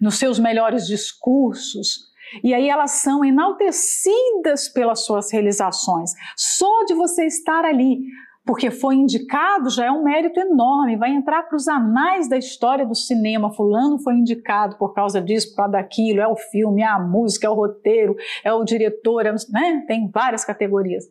[0.00, 2.08] nos seus melhores discursos.
[2.42, 6.10] E aí elas são enaltecidas pelas suas realizações.
[6.36, 8.00] Só de você estar ali,
[8.44, 10.96] porque foi indicado, já é um mérito enorme.
[10.96, 13.52] Vai entrar para os anais da história do cinema.
[13.52, 16.20] Fulano foi indicado por causa disso, por causa daquilo.
[16.20, 19.84] É o filme, é a música, é o roteiro, é o diretor, é, né?
[19.86, 21.04] tem várias categorias.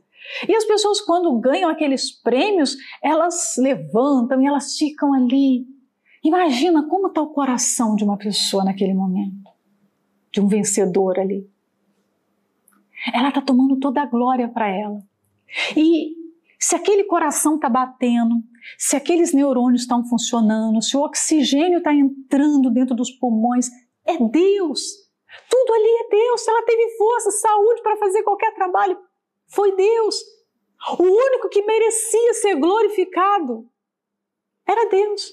[0.48, 5.66] E as pessoas, quando ganham aqueles prêmios, elas levantam e elas ficam ali.
[6.24, 9.50] Imagina como está o coração de uma pessoa naquele momento
[10.32, 11.50] de um vencedor ali.
[13.14, 15.00] Ela está tomando toda a glória para ela.
[15.76, 16.16] E
[16.60, 18.36] se aquele coração está batendo,
[18.78, 23.70] se aqueles neurônios estão funcionando, se o oxigênio está entrando dentro dos pulmões,
[24.06, 24.82] é Deus.
[25.50, 26.48] Tudo ali é Deus.
[26.48, 28.98] Ela teve força, saúde para fazer qualquer trabalho,
[29.48, 30.16] foi Deus.
[31.00, 33.68] O único que merecia ser glorificado
[34.68, 35.32] era Deus.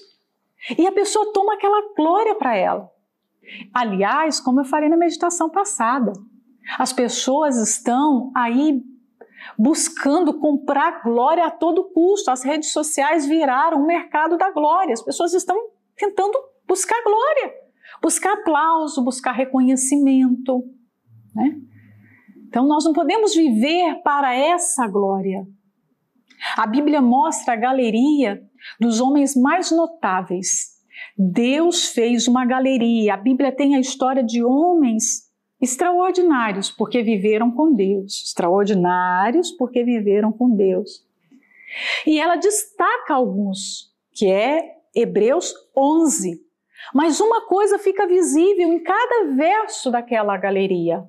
[0.77, 2.91] E a pessoa toma aquela glória para ela.
[3.73, 6.13] Aliás, como eu falei na meditação passada,
[6.79, 8.81] as pessoas estão aí
[9.57, 12.31] buscando comprar glória a todo custo.
[12.31, 14.93] As redes sociais viraram o mercado da glória.
[14.93, 15.55] As pessoas estão
[15.95, 16.37] tentando
[16.67, 17.53] buscar glória,
[18.01, 20.63] buscar aplauso, buscar reconhecimento.
[21.35, 21.59] Né?
[22.47, 25.45] Então nós não podemos viver para essa glória.
[26.57, 28.41] A Bíblia mostra a galeria
[28.79, 30.75] dos homens mais notáveis
[31.17, 33.13] Deus fez uma galeria.
[33.13, 35.25] A Bíblia tem a história de homens
[35.61, 41.05] extraordinários porque viveram com Deus, extraordinários porque viveram com Deus.
[42.05, 46.41] E ela destaca alguns, que é Hebreus 11.
[46.93, 51.03] Mas uma coisa fica visível em cada verso daquela galeria.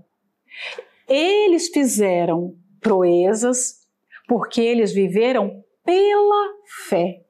[1.08, 3.86] Eles fizeram proezas
[4.28, 6.48] porque eles viveram pela
[6.88, 7.22] fé.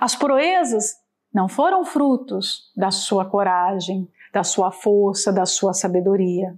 [0.00, 0.94] As proezas
[1.32, 6.56] não foram frutos da sua coragem, da sua força, da sua sabedoria.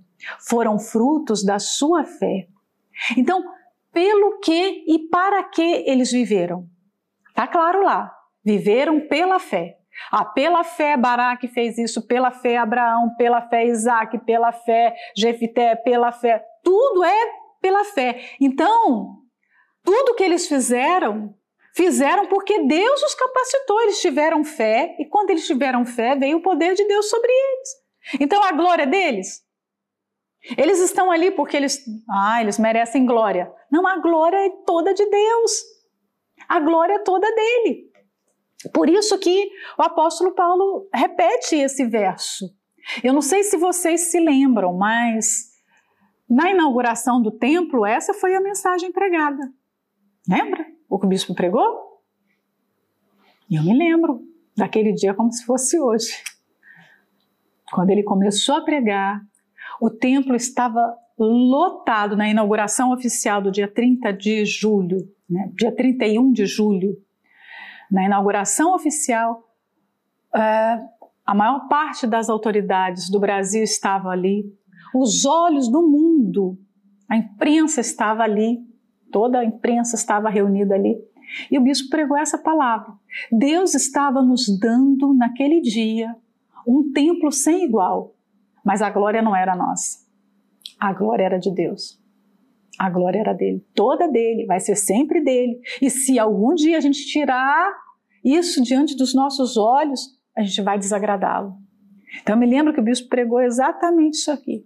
[0.49, 2.49] Foram frutos da sua fé.
[3.17, 3.43] Então,
[3.93, 6.69] pelo que e para que eles viveram?
[7.35, 8.13] Tá claro lá.
[8.45, 9.78] Viveram pela fé.
[10.11, 15.77] Ah, pela fé Baraque fez isso, pela fé Abraão, pela fé Isaac, pela fé Jefité,
[15.77, 16.45] pela fé.
[16.63, 17.27] Tudo é
[17.61, 18.21] pela fé.
[18.41, 19.17] Então,
[19.85, 21.35] tudo que eles fizeram
[21.79, 26.43] Fizeram porque Deus os capacitou, eles tiveram fé, e quando eles tiveram fé, veio o
[26.43, 27.69] poder de Deus sobre eles.
[28.21, 29.45] Então a glória deles.
[30.57, 31.81] Eles estão ali porque eles,
[32.11, 33.49] ah, eles merecem glória.
[33.71, 35.63] Não, a glória é toda de Deus.
[36.49, 37.88] A glória é toda dele.
[38.73, 42.47] Por isso que o apóstolo Paulo repete esse verso.
[43.05, 45.51] Eu não sei se vocês se lembram, mas
[46.29, 49.53] na inauguração do templo, essa foi a mensagem pregada.
[50.29, 50.67] Lembra?
[50.89, 52.01] o que o bispo pregou?
[53.51, 54.23] Eu me lembro
[54.57, 56.13] daquele dia como se fosse hoje.
[57.71, 59.21] Quando ele começou a pregar,
[59.81, 64.99] o templo estava lotado na inauguração oficial do dia 30 de julho,
[65.29, 65.51] né?
[65.55, 66.97] dia 31 de julho.
[67.91, 69.49] Na inauguração oficial,
[70.35, 70.89] uh,
[71.25, 74.45] a maior parte das autoridades do Brasil estava ali,
[74.95, 76.59] os olhos do mundo,
[77.09, 78.61] a imprensa estava ali,
[79.11, 80.97] toda a imprensa estava reunida ali.
[81.51, 82.93] E o bispo pregou essa palavra.
[83.31, 86.15] Deus estava nos dando naquele dia
[86.67, 88.15] um templo sem igual,
[88.65, 90.07] mas a glória não era nossa.
[90.79, 91.98] A glória era de Deus.
[92.79, 95.61] A glória era dele, toda dele, vai ser sempre dele.
[95.83, 97.73] E se algum dia a gente tirar
[98.25, 101.55] isso diante dos nossos olhos, a gente vai desagradá-lo.
[102.23, 104.65] Então eu me lembro que o bispo pregou exatamente isso aqui.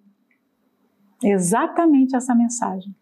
[1.25, 2.95] Exatamente essa mensagem.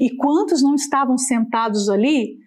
[0.00, 2.38] E quantos não estavam sentados ali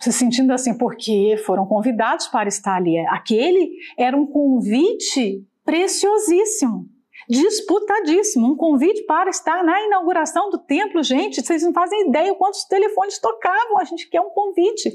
[0.00, 2.98] se sentindo assim, porque foram convidados para estar ali?
[3.06, 6.88] Aquele era um convite preciosíssimo,
[7.28, 11.02] disputadíssimo, um convite para estar na inauguração do templo.
[11.02, 14.92] Gente, vocês não fazem ideia o quantos telefones tocavam, a gente quer um convite.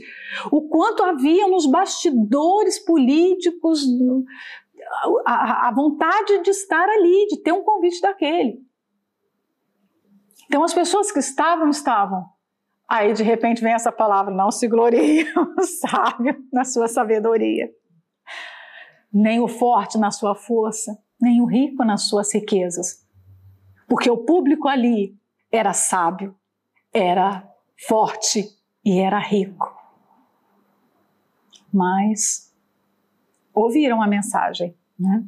[0.51, 3.81] O quanto havia nos bastidores políticos,
[5.25, 8.59] a, vontade de estar ali, de ter um convite daquele.
[10.45, 12.25] Então as pessoas que estavam, estavam.
[12.87, 15.25] Aí de repente vem essa palavra, não se glorie
[15.81, 17.69] sábio na sua sabedoria,
[19.11, 23.05] nem o forte na sua força, nem o rico nas suas riquezas.
[23.87, 25.17] Porque o público ali
[25.51, 26.35] era sábio,
[26.93, 27.47] era
[27.87, 28.47] forte
[28.83, 29.75] e era rico.
[31.73, 32.53] Mas
[33.53, 35.23] ouviram a mensagem, né?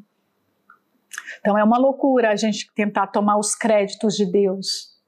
[1.39, 4.99] Então é uma loucura a gente tentar tomar os créditos de Deus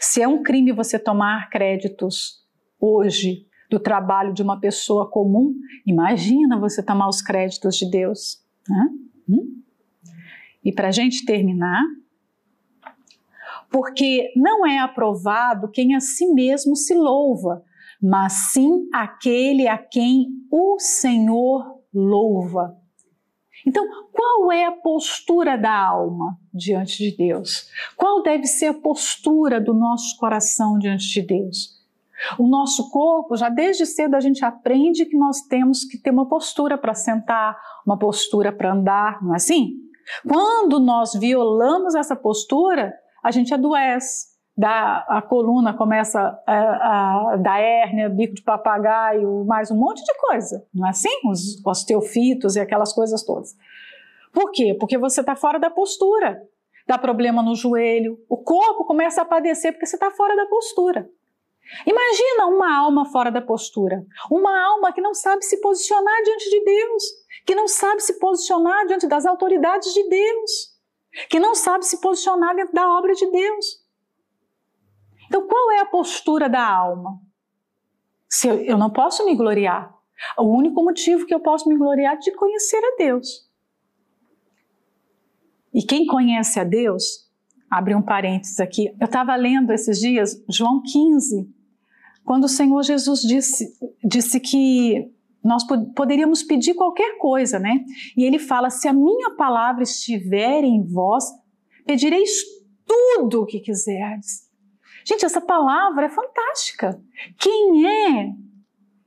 [0.00, 2.42] se é um crime você tomar créditos
[2.80, 5.54] hoje do trabalho de uma pessoa comum,
[5.86, 8.42] imagina você tomar os créditos de Deus.
[8.68, 8.88] Né?
[9.28, 9.62] Hum?
[10.64, 11.82] E para a gente terminar,
[13.70, 17.62] porque não é aprovado quem a si mesmo se louva,
[18.00, 22.76] mas sim aquele a quem o Senhor louva.
[23.66, 27.68] Então, qual é a postura da alma diante de Deus?
[27.96, 31.82] Qual deve ser a postura do nosso coração diante de Deus?
[32.38, 36.28] O nosso corpo, já desde cedo a gente aprende que nós temos que ter uma
[36.28, 39.83] postura para sentar, uma postura para andar, não é assim?
[40.28, 47.60] Quando nós violamos essa postura, a gente adoece, dá, a coluna começa a, a dar
[47.60, 51.10] hérnia, bico de papagaio, mais um monte de coisa, não é assim?
[51.28, 53.56] Os osteofitos e aquelas coisas todas.
[54.32, 54.76] Por quê?
[54.78, 56.42] Porque você está fora da postura.
[56.86, 61.08] Dá problema no joelho, o corpo começa a padecer porque você está fora da postura.
[61.86, 66.62] Imagina uma alma fora da postura, uma alma que não sabe se posicionar diante de
[66.62, 67.02] Deus,
[67.44, 70.74] que não sabe se posicionar diante das autoridades de Deus,
[71.28, 73.84] que não sabe se posicionar dentro da obra de Deus.
[75.26, 77.20] Então, qual é a postura da alma?
[78.28, 79.94] Se eu, eu não posso me gloriar.
[80.38, 83.48] O único motivo que eu posso me gloriar é de conhecer a Deus.
[85.72, 87.28] E quem conhece a Deus,
[87.68, 91.52] abre um parênteses aqui, eu estava lendo esses dias João 15,
[92.24, 95.12] quando o Senhor Jesus disse, disse que
[95.44, 95.62] nós
[95.94, 97.84] poderíamos pedir qualquer coisa, né?
[98.16, 101.24] E ele fala: se a minha palavra estiver em vós,
[101.86, 102.30] pedireis
[102.86, 104.50] tudo o que quiserdes.
[105.04, 106.98] Gente, essa palavra é fantástica.
[107.38, 108.32] Quem é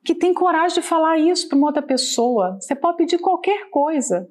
[0.03, 2.57] que tem coragem de falar isso para uma outra pessoa?
[2.61, 4.29] Você pode pedir qualquer coisa.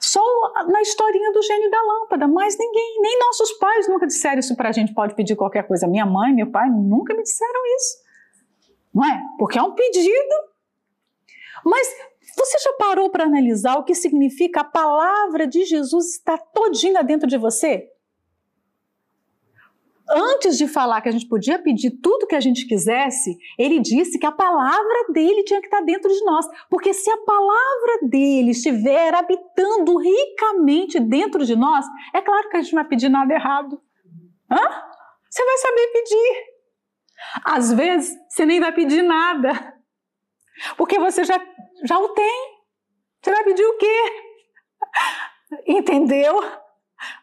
[0.00, 0.22] Só
[0.68, 4.68] na historinha do gênio da lâmpada, mas ninguém, nem nossos pais nunca disseram isso para
[4.70, 5.86] a gente, pode pedir qualquer coisa.
[5.86, 7.96] Minha mãe, meu pai nunca me disseram isso.
[8.94, 9.22] Não é?
[9.38, 10.34] Porque é um pedido.
[11.66, 11.86] Mas
[12.36, 17.28] você já parou para analisar o que significa a palavra de Jesus estar todinha dentro
[17.28, 17.90] de você?
[20.08, 24.18] antes de falar que a gente podia pedir tudo que a gente quisesse, ele disse
[24.18, 26.46] que a palavra dele tinha que estar dentro de nós.
[26.70, 32.62] Porque se a palavra dele estiver habitando ricamente dentro de nós, é claro que a
[32.62, 33.80] gente não vai pedir nada errado.
[34.50, 34.82] Hã?
[35.28, 36.56] Você vai saber pedir.
[37.44, 39.74] Às vezes, você nem vai pedir nada.
[40.76, 41.38] Porque você já,
[41.84, 42.56] já o tem.
[43.22, 44.26] Você vai pedir o quê?
[45.66, 46.42] Entendeu?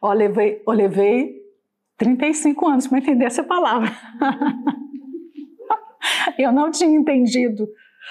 [0.01, 1.41] Ó, levei, ó, levei
[1.97, 3.89] 35 anos para entender essa palavra.
[6.37, 7.67] eu não tinha entendido.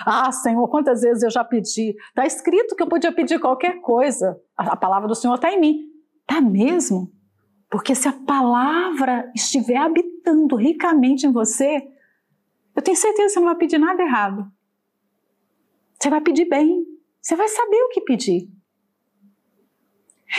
[0.07, 1.95] Ah, Senhor, quantas vezes eu já pedi?
[2.09, 4.41] Está escrito que eu podia pedir qualquer coisa.
[4.57, 5.81] A, palavra do Senhor está em mim.
[6.23, 7.13] Está mesmo?
[7.71, 11.87] Porque se a palavra estiver habitando ricamente em você,
[12.75, 14.51] eu tenho certeza que você não vai pedir nada errado.
[16.03, 16.85] Você vai pedir bem.
[17.21, 18.49] Você vai saber o que pedir.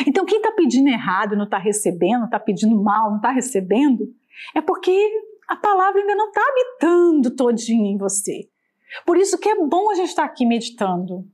[0.06, 4.14] Então, quem está pedindo errado, não está recebendo, está pedindo mal, não está recebendo,
[4.54, 4.92] é porque
[5.48, 8.50] a palavra ainda não está habitando todinha em você.
[9.06, 11.26] Por isso que é bom a gente estar tá aqui meditando.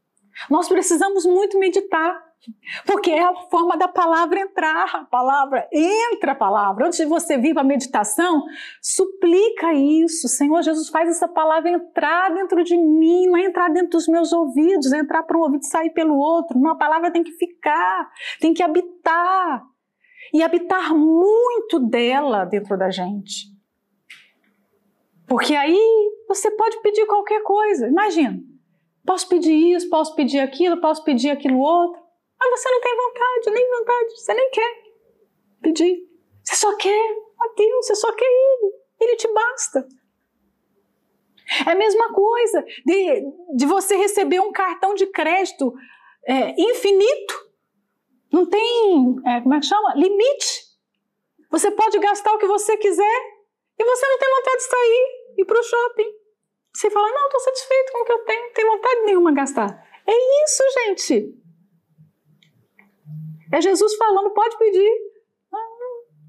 [0.47, 2.21] Nós precisamos muito meditar.
[2.85, 6.87] Porque é a forma da palavra entrar, a palavra entra a palavra.
[6.87, 8.45] Antes de você vir para a meditação,
[8.81, 10.27] suplica isso.
[10.27, 14.31] Senhor Jesus, faz essa palavra entrar dentro de mim, não é entrar dentro dos meus
[14.31, 16.57] ouvidos, é entrar para um ouvido e sair pelo outro.
[16.59, 18.09] Não, a palavra tem que ficar,
[18.39, 19.63] tem que habitar.
[20.33, 23.47] E habitar muito dela dentro da gente.
[25.27, 25.79] Porque aí
[26.27, 27.87] você pode pedir qualquer coisa.
[27.87, 28.39] Imagina,
[29.09, 31.98] Posso pedir isso, posso pedir aquilo, posso pedir aquilo outro.
[32.39, 34.83] Mas você não tem vontade, nem vontade, você nem quer
[35.61, 36.09] pedir.
[36.43, 38.73] Você só quer a Deus, você só quer Ele.
[39.01, 39.87] Ele te basta.
[41.67, 43.23] É a mesma coisa de,
[43.55, 45.73] de você receber um cartão de crédito
[46.25, 47.49] é, infinito.
[48.31, 49.95] Não tem, é, como é que chama?
[49.95, 50.69] Limite.
[51.49, 53.19] Você pode gastar o que você quiser
[53.79, 56.11] e você não tem vontade de sair, ir para o shopping.
[56.73, 59.37] Você fala, não, estou satisfeito com o que eu tenho, não tenho vontade nenhuma de
[59.37, 59.87] gastar.
[60.05, 61.33] É isso, gente.
[63.51, 64.91] É Jesus falando, pode pedir.
[65.51, 65.59] Não,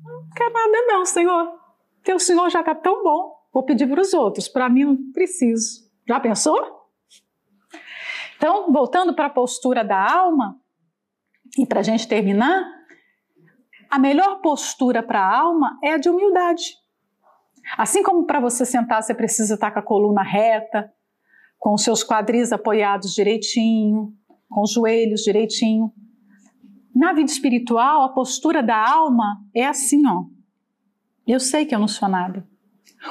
[0.05, 1.61] não, quero nada não, Senhor.
[2.03, 3.39] Teu Senhor já está tão bom.
[3.53, 5.91] Vou pedir para os outros, para mim não preciso.
[6.07, 6.89] Já pensou?
[8.37, 10.59] Então, voltando para a postura da alma,
[11.59, 12.65] e para a gente terminar,
[13.91, 16.77] a melhor postura para a alma é a de humildade.
[17.77, 20.93] Assim como para você sentar você precisa estar com a coluna reta,
[21.59, 24.13] com os seus quadris apoiados direitinho,
[24.49, 25.93] com os joelhos direitinho.
[27.01, 30.27] Na vida espiritual, a postura da alma é assim, ó.
[31.27, 32.47] Eu sei que eu não sou nada.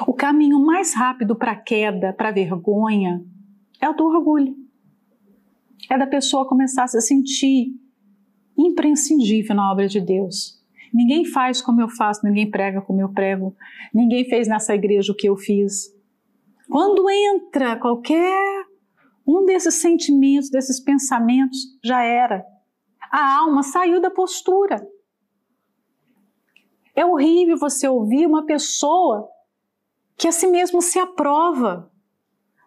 [0.05, 3.25] O caminho mais rápido para a queda, para a vergonha,
[3.81, 4.55] é o do orgulho.
[5.89, 7.73] É da pessoa começar a se sentir
[8.55, 10.63] imprescindível na obra de Deus.
[10.93, 13.55] Ninguém faz como eu faço, ninguém prega como eu prego,
[13.91, 15.91] ninguém fez nessa igreja o que eu fiz.
[16.69, 18.65] Quando entra qualquer
[19.25, 22.45] um desses sentimentos, desses pensamentos, já era.
[23.11, 24.87] A alma saiu da postura.
[26.95, 29.27] É horrível você ouvir uma pessoa
[30.17, 31.91] que a si mesmo se aprova.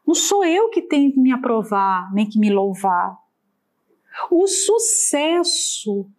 [0.07, 3.16] Não sou eu que tenho que me aprovar, nem que me louvar.
[4.30, 6.11] O sucesso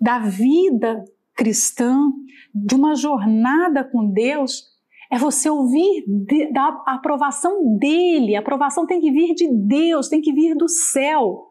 [0.00, 1.04] da vida
[1.34, 2.10] cristã,
[2.54, 4.64] de uma jornada com Deus,
[5.10, 6.04] é você ouvir
[6.52, 8.34] da aprovação dele.
[8.34, 11.47] A aprovação tem que vir de Deus, tem que vir do céu.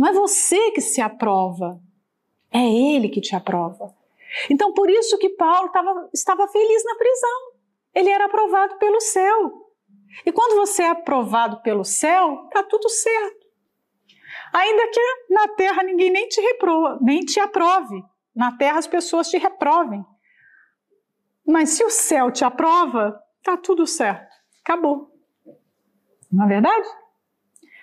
[0.00, 1.78] Não é você que se aprova,
[2.50, 3.94] é ele que te aprova.
[4.48, 7.52] Então, por isso que Paulo tava, estava feliz na prisão.
[7.94, 9.70] Ele era aprovado pelo céu.
[10.24, 13.46] E quando você é aprovado pelo céu, está tudo certo.
[14.54, 18.02] Ainda que na terra ninguém nem te reprova, nem te aprove.
[18.34, 20.02] Na terra as pessoas te reprovem.
[21.46, 24.34] Mas se o céu te aprova, está tudo certo.
[24.64, 25.14] Acabou.
[26.32, 26.88] Não é verdade?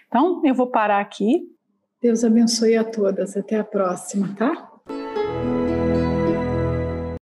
[0.07, 1.55] Então, eu vou parar aqui.
[2.01, 3.35] Deus abençoe a todas.
[3.35, 4.76] Até a próxima, tá?